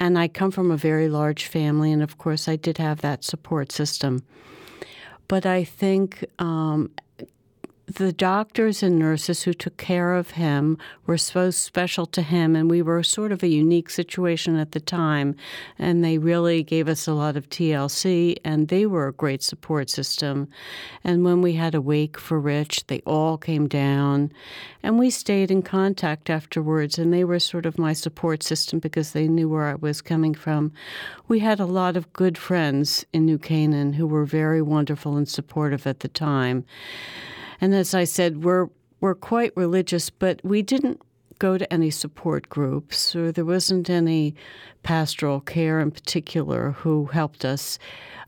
And 0.00 0.18
I 0.18 0.26
come 0.26 0.50
from 0.50 0.72
a 0.72 0.76
very 0.76 1.08
large 1.08 1.46
family, 1.46 1.92
and 1.92 2.02
of 2.02 2.18
course, 2.18 2.48
I 2.48 2.56
did 2.56 2.78
have 2.78 3.00
that 3.02 3.22
support 3.22 3.70
system. 3.70 4.24
But 5.28 5.46
I 5.46 5.62
think 5.62 6.24
um, 6.40 6.90
the 7.86 8.12
doctors 8.12 8.82
and 8.82 8.98
nurses 8.98 9.42
who 9.42 9.52
took 9.52 9.76
care 9.76 10.14
of 10.14 10.32
him 10.32 10.78
were 11.06 11.18
so 11.18 11.50
special 11.50 12.06
to 12.06 12.22
him, 12.22 12.56
and 12.56 12.70
we 12.70 12.80
were 12.80 13.02
sort 13.02 13.30
of 13.30 13.42
a 13.42 13.48
unique 13.48 13.90
situation 13.90 14.56
at 14.56 14.72
the 14.72 14.80
time. 14.80 15.36
And 15.78 16.02
they 16.02 16.16
really 16.16 16.62
gave 16.62 16.88
us 16.88 17.06
a 17.06 17.12
lot 17.12 17.36
of 17.36 17.48
TLC, 17.50 18.36
and 18.42 18.68
they 18.68 18.86
were 18.86 19.08
a 19.08 19.12
great 19.12 19.42
support 19.42 19.90
system. 19.90 20.48
And 21.04 21.24
when 21.24 21.42
we 21.42 21.54
had 21.54 21.74
a 21.74 21.80
wake 21.80 22.18
for 22.18 22.40
Rich, 22.40 22.86
they 22.86 23.00
all 23.00 23.36
came 23.36 23.68
down, 23.68 24.32
and 24.82 24.98
we 24.98 25.10
stayed 25.10 25.50
in 25.50 25.60
contact 25.60 26.30
afterwards. 26.30 26.98
And 26.98 27.12
they 27.12 27.24
were 27.24 27.38
sort 27.38 27.66
of 27.66 27.78
my 27.78 27.92
support 27.92 28.42
system 28.42 28.78
because 28.78 29.12
they 29.12 29.28
knew 29.28 29.48
where 29.48 29.68
I 29.68 29.74
was 29.74 30.00
coming 30.00 30.34
from. 30.34 30.72
We 31.28 31.40
had 31.40 31.60
a 31.60 31.66
lot 31.66 31.98
of 31.98 32.12
good 32.14 32.38
friends 32.38 33.04
in 33.12 33.26
New 33.26 33.38
Canaan 33.38 33.92
who 33.92 34.06
were 34.06 34.24
very 34.24 34.62
wonderful 34.62 35.16
and 35.16 35.28
supportive 35.28 35.86
at 35.86 36.00
the 36.00 36.08
time. 36.08 36.64
And 37.64 37.74
as 37.74 37.94
I 37.94 38.04
said, 38.04 38.44
we're 38.44 38.68
we're 39.00 39.14
quite 39.14 39.56
religious, 39.56 40.10
but 40.10 40.38
we 40.44 40.60
didn't 40.60 41.00
go 41.38 41.56
to 41.56 41.72
any 41.72 41.90
support 41.90 42.50
groups, 42.50 43.16
or 43.16 43.32
there 43.32 43.46
wasn't 43.46 43.88
any 43.88 44.34
pastoral 44.82 45.40
care 45.40 45.80
in 45.80 45.90
particular 45.90 46.72
who 46.72 47.06
helped 47.06 47.42
us. 47.42 47.78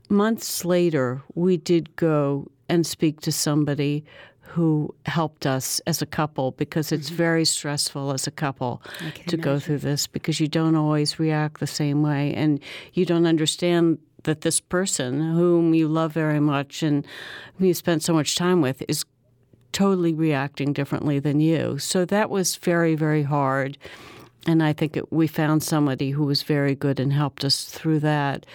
Months 0.09 0.65
later, 0.65 1.21
we 1.35 1.55
did 1.55 1.95
go 1.97 2.49
and 2.67 2.83
speak 2.83 3.21
to 3.21 3.31
somebody 3.31 4.03
who 4.41 4.91
helped 5.05 5.45
us 5.45 5.79
as 5.85 6.01
a 6.01 6.07
couple 6.07 6.49
because 6.53 6.91
it's 6.91 7.09
mm-hmm. 7.09 7.17
very 7.17 7.45
stressful 7.45 8.13
as 8.13 8.25
a 8.25 8.31
couple 8.31 8.81
to 8.97 9.05
imagine. 9.05 9.41
go 9.41 9.59
through 9.59 9.77
this 9.77 10.07
because 10.07 10.39
you 10.39 10.47
don't 10.47 10.75
always 10.75 11.19
react 11.19 11.59
the 11.59 11.67
same 11.67 12.01
way 12.01 12.33
and 12.33 12.59
you 12.93 13.05
don't 13.05 13.27
understand 13.27 13.99
that 14.23 14.41
this 14.41 14.59
person 14.59 15.21
whom 15.35 15.75
you 15.75 15.87
love 15.87 16.11
very 16.11 16.39
much 16.39 16.81
and 16.81 17.05
who 17.59 17.67
you 17.67 17.73
spent 17.75 18.01
so 18.01 18.13
much 18.13 18.35
time 18.35 18.61
with 18.61 18.81
is 18.87 19.05
totally 19.77 20.11
reacting 20.11 20.73
differently 20.73 21.19
than 21.19 21.39
you. 21.39 21.77
So 21.77 22.03
that 22.05 22.31
was 22.31 22.55
very, 22.55 22.95
very 22.95 23.21
hard. 23.21 23.77
And 24.47 24.63
I 24.63 24.73
think 24.73 24.97
it, 24.97 25.13
we 25.13 25.27
found 25.27 25.61
somebody 25.61 26.09
who 26.09 26.23
was 26.23 26.41
very 26.41 26.73
good 26.73 26.99
and 26.99 27.13
helped 27.13 27.45
us 27.45 27.65
through 27.65 27.99
that. 27.99 28.47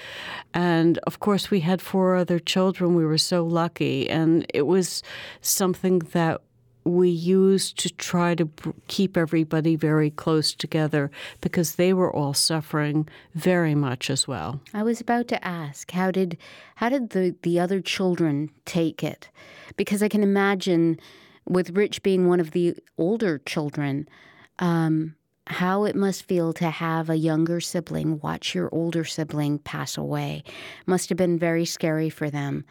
And 0.53 0.99
of 1.07 1.21
course, 1.21 1.49
we 1.49 1.61
had 1.61 1.81
four 1.81 2.17
other 2.17 2.41
children. 2.41 2.97
We 2.97 3.07
were 3.07 3.19
so 3.19 3.45
lucky. 3.45 4.11
And 4.11 4.45
it 4.53 4.63
was 4.63 5.01
something 5.43 6.01
that 6.11 6.41
we 6.85 7.09
used 7.09 7.79
to 7.79 7.91
try 7.91 8.35
to 8.35 8.49
keep 8.89 9.17
everybody 9.17 9.77
very 9.77 10.11
close 10.11 10.55
together 10.55 11.11
because 11.41 11.77
they 11.77 11.93
were 11.93 12.15
all 12.15 12.35
suffering 12.35 13.09
very 13.35 13.75
much 13.75 14.11
as 14.11 14.27
well. 14.27 14.61
I 14.75 14.83
was 14.83 15.01
about 15.01 15.29
to 15.29 15.45
ask 15.45 15.91
how 15.91 16.11
did 16.11 16.37
how 16.77 16.89
did 16.89 17.11
the 17.11 17.35
the 17.43 17.61
other 17.61 17.81
children 17.81 18.51
take 18.65 19.03
it? 19.05 19.29
Because 19.77 20.03
I 20.03 20.09
can 20.09 20.23
imagine 20.23 20.99
with 21.49 21.71
Rich 21.71 22.03
being 22.03 22.29
one 22.29 22.41
of 22.41 22.53
the 22.53 22.77
older 22.99 23.39
children, 23.39 24.09
um, 24.59 25.17
how 25.49 25.85
it 25.85 25.97
must 25.97 26.25
feel 26.25 26.53
to 26.55 26.71
have 26.71 27.11
a 27.11 27.17
younger 27.17 27.61
sibling 27.61 28.21
watch 28.21 28.55
your 28.55 28.69
older 28.73 29.05
sibling 29.05 29.59
pass 29.59 29.97
away. 29.97 30.45
Must 30.87 31.09
have 31.09 31.19
been 31.19 31.39
very 31.39 31.65
scary 31.65 32.11
for 32.11 32.31
them. 32.31 32.65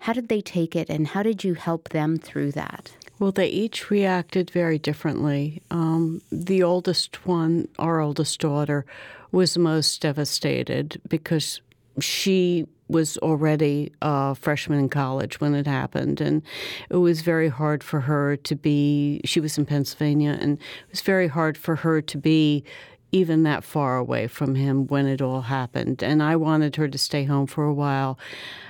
How 0.00 0.12
did 0.12 0.28
they 0.28 0.40
take 0.40 0.74
it, 0.74 0.90
and 0.90 1.06
how 1.06 1.22
did 1.22 1.44
you 1.44 1.54
help 1.54 1.90
them 1.90 2.16
through 2.16 2.52
that? 2.52 2.92
Well, 3.22 3.30
they 3.30 3.46
each 3.46 3.88
reacted 3.88 4.50
very 4.50 4.80
differently. 4.80 5.62
Um, 5.70 6.22
the 6.32 6.64
oldest 6.64 7.24
one, 7.24 7.68
our 7.78 8.00
oldest 8.00 8.40
daughter, 8.40 8.84
was 9.30 9.56
most 9.56 10.02
devastated 10.02 11.00
because 11.08 11.60
she 12.00 12.66
was 12.88 13.18
already 13.18 13.92
a 14.02 14.34
freshman 14.34 14.80
in 14.80 14.88
college 14.88 15.40
when 15.40 15.54
it 15.54 15.68
happened, 15.68 16.20
and 16.20 16.42
it 16.90 16.96
was 16.96 17.22
very 17.22 17.48
hard 17.48 17.84
for 17.84 18.00
her 18.00 18.34
to 18.38 18.56
be. 18.56 19.20
She 19.24 19.38
was 19.38 19.56
in 19.56 19.66
Pennsylvania, 19.66 20.36
and 20.40 20.58
it 20.58 20.90
was 20.90 21.00
very 21.00 21.28
hard 21.28 21.56
for 21.56 21.76
her 21.76 22.02
to 22.02 22.18
be 22.18 22.64
even 23.12 23.42
that 23.42 23.62
far 23.62 23.98
away 23.98 24.26
from 24.26 24.54
him 24.54 24.86
when 24.86 25.06
it 25.06 25.20
all 25.20 25.42
happened. 25.42 26.02
And 26.02 26.22
I 26.22 26.34
wanted 26.34 26.76
her 26.76 26.88
to 26.88 26.98
stay 26.98 27.24
home 27.24 27.46
for 27.46 27.64
a 27.64 27.74
while 27.74 28.18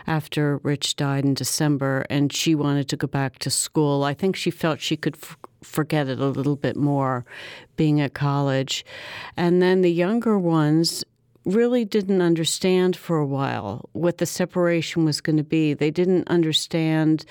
after 0.07 0.59
Rich 0.59 0.97
died 0.97 1.25
in 1.25 1.35
December, 1.35 2.05
and 2.11 2.33
she 2.33 2.55
wanted 2.57 2.89
to 2.89 2.97
go 2.97 3.07
back 3.07 3.39
to 3.39 3.51
school. 3.51 4.03
I 4.03 4.15
think 4.15 4.35
she 4.35 4.51
felt 4.51 4.81
she 4.81 4.97
could 4.97 5.17
f- 5.23 5.37
forget 5.63 6.09
it 6.09 6.19
a 6.19 6.27
little 6.27 6.57
bit 6.57 6.77
more 6.77 7.25
being 7.77 8.01
at 8.01 8.15
college. 8.15 8.85
And 9.37 9.63
then 9.63 9.83
the 9.83 9.93
younger 9.93 10.37
ones, 10.37 11.05
really 11.45 11.85
didn't 11.85 12.23
understand 12.23 12.97
for 12.97 13.19
a 13.19 13.27
while 13.27 13.89
what 13.93 14.19
the 14.19 14.27
separation 14.27 15.05
was 15.05 15.21
going 15.21 15.37
to 15.37 15.43
be. 15.43 15.75
They 15.75 15.91
didn't 15.91 16.29
understand 16.29 17.25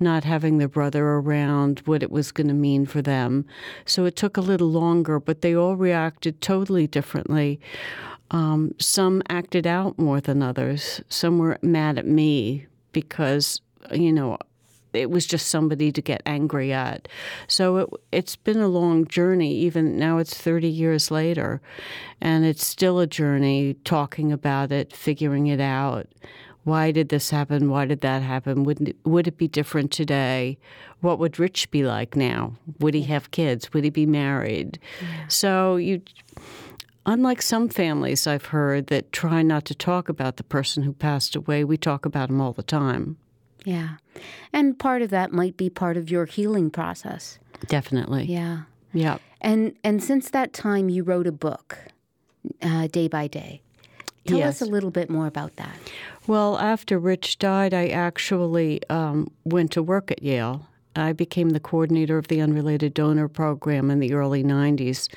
not 0.00 0.24
having 0.24 0.58
their 0.58 0.68
brother 0.68 1.06
around, 1.06 1.80
what 1.80 2.02
it 2.02 2.10
was 2.10 2.32
going 2.32 2.48
to 2.48 2.54
mean 2.54 2.86
for 2.86 3.02
them. 3.02 3.44
So 3.84 4.04
it 4.04 4.16
took 4.16 4.36
a 4.36 4.42
little 4.42 4.68
longer, 4.68 5.20
but 5.20 5.42
they 5.42 5.54
all 5.54 5.76
reacted 5.76 6.40
totally 6.40 6.86
differently. 6.86 7.60
Um, 8.30 8.74
some 8.78 9.22
acted 9.28 9.66
out 9.66 9.98
more 9.98 10.20
than 10.20 10.42
others. 10.42 11.02
Some 11.08 11.38
were 11.38 11.58
mad 11.62 11.98
at 11.98 12.06
me 12.06 12.66
because, 12.92 13.60
you 13.92 14.12
know, 14.12 14.38
it 14.92 15.10
was 15.10 15.26
just 15.26 15.48
somebody 15.48 15.92
to 15.92 16.02
get 16.02 16.22
angry 16.26 16.72
at. 16.72 17.08
So 17.46 17.76
it, 17.78 17.88
it's 18.12 18.36
been 18.36 18.60
a 18.60 18.68
long 18.68 19.06
journey, 19.06 19.54
even 19.54 19.98
now 19.98 20.18
it's 20.18 20.36
30 20.36 20.68
years 20.68 21.10
later, 21.10 21.60
and 22.20 22.44
it's 22.44 22.66
still 22.66 22.98
a 22.98 23.06
journey 23.06 23.74
talking 23.84 24.32
about 24.32 24.72
it, 24.72 24.94
figuring 24.94 25.46
it 25.46 25.60
out. 25.60 26.06
Why 26.64 26.90
did 26.90 27.08
this 27.08 27.30
happen? 27.30 27.70
Why 27.70 27.86
did 27.86 28.02
that 28.02 28.22
happen? 28.22 28.64
Would, 28.64 28.94
would 29.04 29.26
it 29.26 29.38
be 29.38 29.48
different 29.48 29.90
today? 29.90 30.58
What 31.00 31.18
would 31.18 31.38
Rich 31.38 31.70
be 31.70 31.84
like 31.84 32.14
now? 32.14 32.56
Would 32.80 32.94
he 32.94 33.02
have 33.02 33.30
kids? 33.30 33.72
Would 33.72 33.84
he 33.84 33.90
be 33.90 34.04
married? 34.06 34.78
Yeah. 35.00 35.28
So 35.28 35.76
you 35.76 36.02
unlike 37.08 37.40
some 37.40 37.70
families 37.70 38.26
I've 38.26 38.46
heard 38.46 38.88
that 38.88 39.12
try 39.12 39.40
not 39.42 39.64
to 39.66 39.74
talk 39.74 40.10
about 40.10 40.36
the 40.36 40.44
person 40.44 40.82
who 40.82 40.92
passed 40.92 41.34
away, 41.34 41.64
we 41.64 41.78
talk 41.78 42.04
about 42.04 42.28
him 42.28 42.40
all 42.40 42.52
the 42.52 42.62
time. 42.62 43.16
Yeah. 43.64 43.96
And 44.52 44.78
part 44.78 45.02
of 45.02 45.10
that 45.10 45.32
might 45.32 45.56
be 45.56 45.70
part 45.70 45.96
of 45.96 46.10
your 46.10 46.24
healing 46.24 46.70
process. 46.70 47.38
Definitely. 47.66 48.24
Yeah. 48.24 48.62
Yeah. 48.92 49.18
And 49.40 49.76
and 49.84 50.02
since 50.02 50.30
that 50.30 50.52
time 50.52 50.88
you 50.88 51.02
wrote 51.02 51.26
a 51.26 51.32
book, 51.32 51.78
uh, 52.62 52.86
day 52.86 53.08
by 53.08 53.26
day. 53.26 53.62
Tell 54.26 54.38
yes. 54.38 54.60
us 54.60 54.68
a 54.68 54.70
little 54.70 54.90
bit 54.90 55.08
more 55.08 55.26
about 55.26 55.56
that. 55.56 55.74
Well, 56.26 56.58
after 56.58 56.98
Rich 56.98 57.38
died, 57.38 57.72
I 57.72 57.88
actually 57.88 58.80
um, 58.90 59.30
went 59.44 59.70
to 59.72 59.82
work 59.82 60.10
at 60.10 60.22
Yale. 60.22 60.66
I 60.94 61.12
became 61.12 61.50
the 61.50 61.60
coordinator 61.60 62.18
of 62.18 62.28
the 62.28 62.40
Unrelated 62.40 62.92
Donor 62.92 63.28
Program 63.28 63.90
in 63.90 64.00
the 64.00 64.12
early 64.12 64.42
90s. 64.42 65.08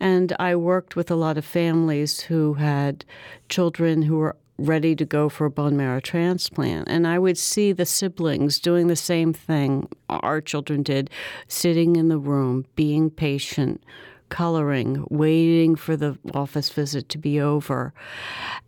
And 0.00 0.34
I 0.38 0.54
worked 0.54 0.96
with 0.96 1.10
a 1.10 1.16
lot 1.16 1.36
of 1.36 1.44
families 1.44 2.20
who 2.20 2.54
had 2.54 3.04
children 3.48 4.02
who 4.02 4.16
were 4.16 4.36
ready 4.58 4.96
to 4.96 5.04
go 5.04 5.28
for 5.28 5.46
a 5.46 5.50
bone 5.50 5.76
marrow 5.76 6.00
transplant. 6.00 6.88
And 6.88 7.06
I 7.06 7.18
would 7.18 7.38
see 7.38 7.72
the 7.72 7.86
siblings 7.86 8.58
doing 8.58 8.88
the 8.88 8.96
same 8.96 9.32
thing 9.32 9.88
our 10.08 10.40
children 10.40 10.82
did, 10.82 11.10
sitting 11.46 11.96
in 11.96 12.08
the 12.08 12.18
room, 12.18 12.66
being 12.74 13.08
patient, 13.08 13.82
coloring, 14.28 15.06
waiting 15.10 15.76
for 15.76 15.96
the 15.96 16.18
office 16.34 16.70
visit 16.70 17.08
to 17.08 17.18
be 17.18 17.40
over. 17.40 17.94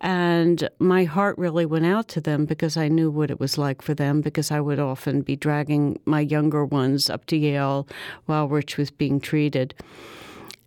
And 0.01 0.69
my 0.79 1.05
heart 1.05 1.37
really 1.39 1.67
went 1.67 1.87
out 1.87 2.09
to 2.09 2.21
them 2.21 2.47
because 2.47 2.77
I 2.77 2.89
knew 2.89 3.11
what 3.11 3.31
it 3.31 3.41
was 3.41 3.59
like 3.59 3.83
for 3.83 3.95
them 3.95 4.21
because 4.21 4.51
I 4.51 4.61
would 4.61 4.79
often 4.79 5.23
be 5.23 5.37
dragging 5.37 6.01
my 6.05 6.21
younger 6.21 6.65
ones 6.65 7.11
up 7.11 7.27
to 7.27 7.37
Yale 7.37 7.87
while 8.27 8.49
Rich 8.49 8.77
was 8.77 8.91
being 8.91 9.21
treated. 9.21 9.75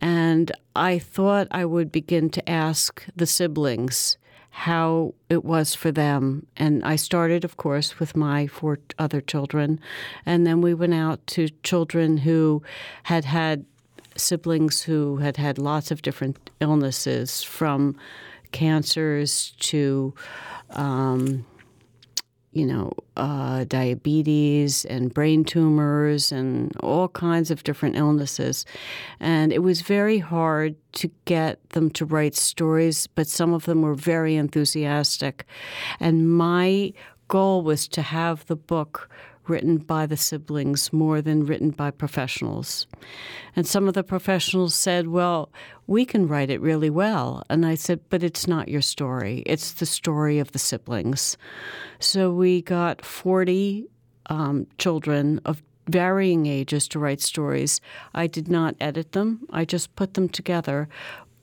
And 0.01 0.51
I 0.75 0.99
thought 0.99 1.47
I 1.49 1.65
would 1.65 1.91
begin 1.91 2.29
to 2.31 2.49
ask 2.49 3.05
the 3.15 3.25
siblings 3.25 4.17
how 4.55 5.15
it 5.29 5.43
was 5.43 5.73
for 5.73 5.91
them. 5.91 6.45
And 6.55 6.85
I 6.85 6.95
started, 6.95 7.43
of 7.43 7.57
course, 7.57 7.99
with 7.99 8.15
my 8.15 8.45
four 8.45 8.77
other 8.99 9.19
children. 9.19 9.79
And 10.27 10.45
then 10.45 10.61
we 10.61 10.75
went 10.75 10.93
out 10.93 11.25
to 11.27 11.49
children 11.63 12.17
who 12.17 12.61
had 13.01 13.25
had 13.25 13.65
siblings 14.15 14.83
who 14.83 15.17
had 15.17 15.37
had 15.37 15.57
lots 15.57 15.89
of 15.89 16.03
different 16.03 16.51
illnesses 16.59 17.41
from 17.41 17.97
cancers 18.51 19.53
to 19.59 20.13
um, 20.69 21.43
you 22.53 22.65
know, 22.65 22.93
uh, 23.17 23.63
diabetes 23.65 24.85
and 24.85 25.13
brain 25.13 25.43
tumors 25.43 26.31
and 26.31 26.71
all 26.81 27.07
kinds 27.09 27.51
of 27.51 27.63
different 27.63 27.95
illnesses. 27.95 28.65
And 29.19 29.51
it 29.51 29.59
was 29.59 29.81
very 29.81 30.19
hard 30.19 30.75
to 30.93 31.11
get 31.25 31.67
them 31.69 31.89
to 31.91 32.05
write 32.05 32.35
stories, 32.35 33.07
but 33.07 33.27
some 33.27 33.53
of 33.53 33.65
them 33.65 33.81
were 33.81 33.95
very 33.95 34.35
enthusiastic. 34.35 35.45
And 35.99 36.31
my 36.31 36.93
goal 37.27 37.63
was 37.63 37.87
to 37.89 38.01
have 38.01 38.45
the 38.45 38.55
book 38.55 39.09
written 39.47 39.77
by 39.77 40.06
the 40.06 40.17
siblings 40.17 40.93
more 40.93 41.21
than 41.21 41.45
written 41.45 41.69
by 41.69 41.91
professionals. 41.91 42.88
And 43.56 43.67
some 43.67 43.88
of 43.88 43.93
the 43.93 44.03
professionals 44.03 44.73
said, 44.73 45.08
Well, 45.08 45.49
we 45.88 46.06
can 46.06 46.27
write 46.27 46.49
it 46.49 46.62
really 46.62 46.89
well. 46.89 47.43
And 47.49 47.65
I 47.65 47.75
said, 47.75 47.99
But 48.10 48.23
it's 48.23 48.47
not 48.47 48.69
your 48.69 48.82
story, 48.82 49.43
it's 49.45 49.73
the 49.73 49.86
story 49.86 50.39
of 50.39 50.51
the 50.51 50.60
siblings. 50.60 51.38
So 51.99 52.32
we 52.32 52.62
got 52.62 53.03
40 53.03 53.88
um, 54.27 54.67
children 54.77 55.39
of 55.45 55.62
varying 55.88 56.45
ages 56.45 56.88
to 56.88 56.99
write 56.99 57.19
stories. 57.19 57.82
I 58.15 58.27
did 58.27 58.47
not 58.47 58.75
edit 58.79 59.12
them, 59.12 59.45
I 59.49 59.65
just 59.65 59.95
put 59.95 60.13
them 60.13 60.29
together 60.29 60.88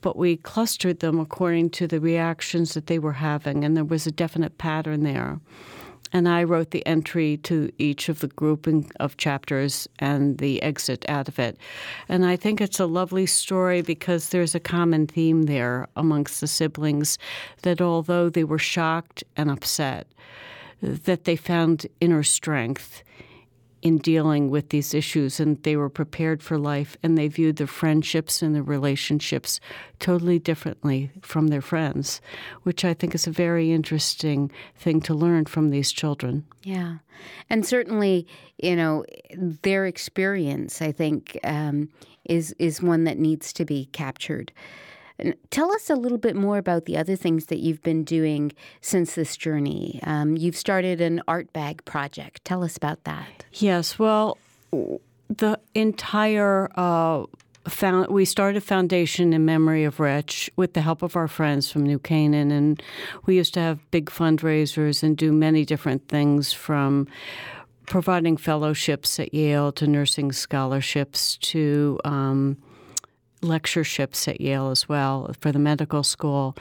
but 0.01 0.17
we 0.17 0.35
clustered 0.35 0.99
them 0.99 1.19
according 1.19 1.69
to 1.69 1.85
the 1.85 1.99
reactions 1.99 2.73
that 2.73 2.87
they 2.87 2.97
were 2.97 3.13
having, 3.13 3.63
and 3.63 3.77
there 3.77 3.83
was 3.83 4.07
a 4.07 4.11
definite 4.11 4.57
pattern 4.57 5.03
there 5.03 5.39
and 6.13 6.27
I 6.27 6.43
wrote 6.43 6.71
the 6.71 6.85
entry 6.85 7.37
to 7.43 7.71
each 7.77 8.09
of 8.09 8.19
the 8.19 8.27
grouping 8.27 8.91
of 8.99 9.17
chapters 9.17 9.87
and 9.99 10.37
the 10.37 10.61
exit 10.61 11.05
out 11.07 11.27
of 11.27 11.39
it. 11.39 11.57
And 12.09 12.25
I 12.25 12.35
think 12.35 12.59
it's 12.61 12.79
a 12.79 12.85
lovely 12.85 13.25
story 13.25 13.81
because 13.81 14.29
there's 14.29 14.55
a 14.55 14.59
common 14.59 15.07
theme 15.07 15.43
there 15.43 15.87
amongst 15.95 16.41
the 16.41 16.47
siblings 16.47 17.17
that 17.63 17.81
although 17.81 18.29
they 18.29 18.43
were 18.43 18.59
shocked 18.59 19.23
and 19.37 19.49
upset, 19.49 20.07
that 20.81 21.25
they 21.25 21.35
found 21.35 21.87
inner 21.99 22.23
strength 22.23 23.03
in 23.81 23.97
dealing 23.97 24.49
with 24.49 24.69
these 24.69 24.93
issues 24.93 25.39
and 25.39 25.61
they 25.63 25.75
were 25.75 25.89
prepared 25.89 26.43
for 26.43 26.57
life 26.57 26.95
and 27.01 27.17
they 27.17 27.27
viewed 27.27 27.55
their 27.55 27.67
friendships 27.67 28.41
and 28.41 28.53
their 28.53 28.63
relationships 28.63 29.59
totally 29.99 30.37
differently 30.37 31.09
from 31.21 31.47
their 31.47 31.61
friends, 31.61 32.21
which 32.63 32.85
I 32.85 32.93
think 32.93 33.15
is 33.15 33.25
a 33.25 33.31
very 33.31 33.71
interesting 33.71 34.51
thing 34.75 35.01
to 35.01 35.13
learn 35.13 35.45
from 35.45 35.69
these 35.69 35.91
children. 35.91 36.45
Yeah. 36.63 36.97
And 37.49 37.65
certainly, 37.65 38.27
you 38.57 38.75
know, 38.75 39.05
their 39.35 39.85
experience, 39.85 40.81
I 40.81 40.91
think, 40.91 41.39
um, 41.43 41.89
is, 42.25 42.55
is 42.59 42.81
one 42.81 43.03
that 43.05 43.17
needs 43.17 43.51
to 43.53 43.65
be 43.65 43.85
captured. 43.85 44.51
Tell 45.49 45.71
us 45.71 45.89
a 45.89 45.95
little 45.95 46.17
bit 46.17 46.35
more 46.35 46.57
about 46.57 46.85
the 46.85 46.97
other 46.97 47.15
things 47.15 47.47
that 47.47 47.59
you've 47.59 47.83
been 47.83 48.03
doing 48.03 48.53
since 48.81 49.15
this 49.15 49.37
journey. 49.37 49.99
Um, 50.03 50.37
you've 50.37 50.55
started 50.55 51.01
an 51.01 51.21
art 51.27 51.51
bag 51.53 51.83
project. 51.85 52.43
Tell 52.45 52.63
us 52.63 52.77
about 52.77 53.03
that. 53.03 53.45
Yes, 53.53 53.99
well, 53.99 54.37
the 55.29 55.59
entire 55.75 56.69
uh, 56.75 57.25
found 57.67 58.07
we 58.07 58.25
started 58.25 58.57
a 58.57 58.61
foundation 58.61 59.33
in 59.33 59.45
memory 59.45 59.83
of 59.83 59.99
Rich 59.99 60.49
with 60.55 60.73
the 60.73 60.81
help 60.81 61.01
of 61.01 61.15
our 61.15 61.27
friends 61.27 61.71
from 61.71 61.83
New 61.83 61.99
Canaan, 61.99 62.51
and 62.51 62.81
we 63.25 63.35
used 63.35 63.53
to 63.53 63.59
have 63.59 63.91
big 63.91 64.07
fundraisers 64.07 65.03
and 65.03 65.15
do 65.15 65.31
many 65.31 65.65
different 65.65 66.07
things 66.07 66.51
from 66.51 67.07
providing 67.85 68.37
fellowships 68.37 69.19
at 69.19 69.33
Yale 69.33 69.71
to 69.73 69.85
nursing 69.85 70.31
scholarships 70.31 71.37
to 71.37 71.99
um, 72.05 72.57
lectureships 73.41 74.27
at 74.27 74.41
Yale 74.41 74.69
as 74.69 74.87
well 74.87 75.33
for 75.39 75.51
the 75.51 75.59
medical 75.59 76.03
school. 76.03 76.55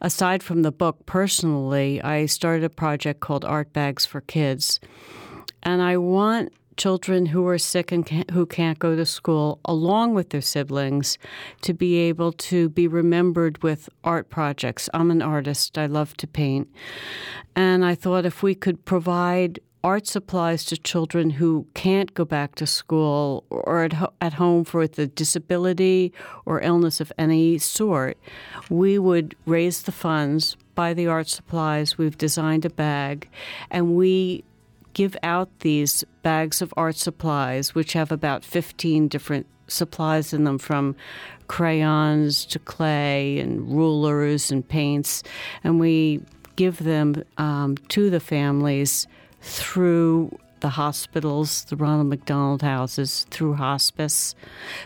Aside 0.00 0.42
from 0.42 0.62
the 0.62 0.72
book, 0.72 1.06
personally, 1.06 2.02
I 2.02 2.26
started 2.26 2.64
a 2.64 2.70
project 2.70 3.20
called 3.20 3.44
Art 3.44 3.72
Bags 3.72 4.06
for 4.06 4.20
Kids. 4.22 4.80
And 5.62 5.82
I 5.82 5.96
want 5.96 6.52
children 6.76 7.26
who 7.26 7.46
are 7.48 7.58
sick 7.58 7.92
and 7.92 8.06
can't, 8.06 8.30
who 8.30 8.46
can't 8.46 8.78
go 8.78 8.96
to 8.96 9.04
school, 9.04 9.58
along 9.64 10.14
with 10.14 10.30
their 10.30 10.40
siblings, 10.40 11.18
to 11.60 11.74
be 11.74 11.96
able 11.96 12.32
to 12.32 12.68
be 12.70 12.86
remembered 12.86 13.62
with 13.62 13.88
art 14.04 14.30
projects. 14.30 14.88
I'm 14.94 15.10
an 15.10 15.20
artist, 15.20 15.76
I 15.76 15.86
love 15.86 16.16
to 16.18 16.26
paint. 16.26 16.68
And 17.56 17.84
I 17.84 17.94
thought 17.94 18.24
if 18.24 18.42
we 18.42 18.54
could 18.54 18.84
provide 18.84 19.58
art 19.84 20.06
supplies 20.06 20.64
to 20.64 20.76
children 20.76 21.30
who 21.30 21.66
can't 21.74 22.12
go 22.14 22.24
back 22.24 22.54
to 22.56 22.66
school 22.66 23.44
or 23.50 23.84
at, 23.84 23.92
ho- 23.92 24.12
at 24.20 24.34
home 24.34 24.64
for 24.64 24.86
the 24.86 25.06
disability 25.06 26.12
or 26.46 26.60
illness 26.60 27.00
of 27.00 27.12
any 27.18 27.58
sort, 27.58 28.18
we 28.70 28.98
would 28.98 29.36
raise 29.46 29.82
the 29.82 29.92
funds, 29.92 30.56
buy 30.74 30.92
the 30.94 31.06
art 31.06 31.28
supplies. 31.28 31.96
We've 31.96 32.18
designed 32.18 32.64
a 32.64 32.70
bag, 32.70 33.28
and 33.70 33.94
we 33.94 34.44
give 34.94 35.16
out 35.22 35.48
these 35.60 36.04
bags 36.22 36.60
of 36.60 36.74
art 36.76 36.96
supplies, 36.96 37.74
which 37.74 37.92
have 37.92 38.10
about 38.10 38.44
15 38.44 39.06
different 39.08 39.46
supplies 39.68 40.32
in 40.32 40.44
them 40.44 40.58
from 40.58 40.96
crayons 41.46 42.44
to 42.46 42.58
clay 42.58 43.38
and 43.38 43.70
rulers 43.70 44.50
and 44.50 44.66
paints, 44.66 45.22
and 45.62 45.78
we 45.78 46.20
give 46.56 46.78
them 46.78 47.22
um, 47.36 47.76
to 47.88 48.10
the 48.10 48.18
families 48.18 49.06
through 49.40 50.38
the 50.60 50.70
hospitals, 50.70 51.64
the 51.64 51.76
Ronald 51.76 52.08
McDonald 52.08 52.62
houses, 52.62 53.26
through 53.30 53.54
hospice, 53.54 54.34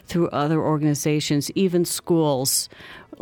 through 0.07 0.29
other 0.29 0.61
organizations, 0.61 1.51
even 1.53 1.85
schools. 1.85 2.69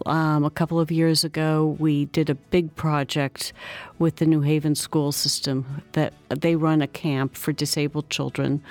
Um, 0.07 0.45
a 0.45 0.51
couple 0.51 0.81
of 0.81 0.91
years 0.91 1.25
ago, 1.25 1.77
we 1.79 2.07
did 2.07 2.31
a 2.31 2.35
big 2.35 2.75
project 2.75 3.53
with 3.99 4.17
the 4.17 4.27
New 4.27 4.41
Haven 4.41 4.75
school 4.75 5.13
system 5.13 5.83
that 5.93 6.13
they 6.29 6.57
run 6.57 6.81
a 6.83 6.87
camp 6.87 7.37
for 7.37 7.53
disabled 7.53 8.09
children, 8.09 8.63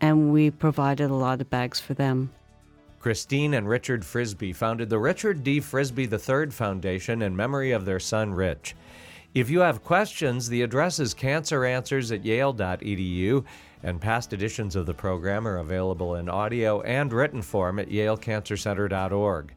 and 0.00 0.32
we 0.32 0.50
provided 0.50 1.10
a 1.10 1.14
lot 1.14 1.40
of 1.40 1.50
bags 1.50 1.80
for 1.80 1.94
them. 1.94 2.30
Christine 3.00 3.52
and 3.52 3.68
Richard 3.68 4.02
Frisby 4.02 4.54
founded 4.54 4.88
the 4.88 4.98
Richard 4.98 5.44
D. 5.44 5.60
Frisby 5.60 6.04
III 6.04 6.50
Foundation 6.50 7.20
in 7.20 7.36
memory 7.36 7.72
of 7.72 7.84
their 7.84 8.00
son 8.00 8.32
Rich. 8.32 8.74
If 9.34 9.50
you 9.50 9.60
have 9.60 9.82
questions, 9.82 10.48
the 10.48 10.62
address 10.62 11.00
is 11.00 11.12
canceranswers 11.12 12.14
at 12.14 12.24
yale.edu, 12.24 13.44
and 13.82 14.00
past 14.00 14.32
editions 14.32 14.76
of 14.76 14.86
the 14.86 14.94
program 14.94 15.48
are 15.48 15.56
available 15.56 16.14
in 16.14 16.28
audio 16.28 16.82
and 16.82 17.12
written 17.12 17.42
form 17.42 17.80
at 17.80 17.88
yalecancercenter.org. 17.88 19.52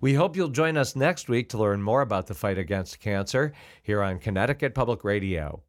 We 0.00 0.14
hope 0.14 0.34
you'll 0.34 0.48
join 0.48 0.76
us 0.76 0.96
next 0.96 1.28
week 1.28 1.48
to 1.50 1.58
learn 1.58 1.80
more 1.80 2.02
about 2.02 2.26
the 2.26 2.34
fight 2.34 2.58
against 2.58 2.98
cancer 2.98 3.52
here 3.84 4.02
on 4.02 4.18
Connecticut 4.18 4.74
Public 4.74 5.04
Radio. 5.04 5.62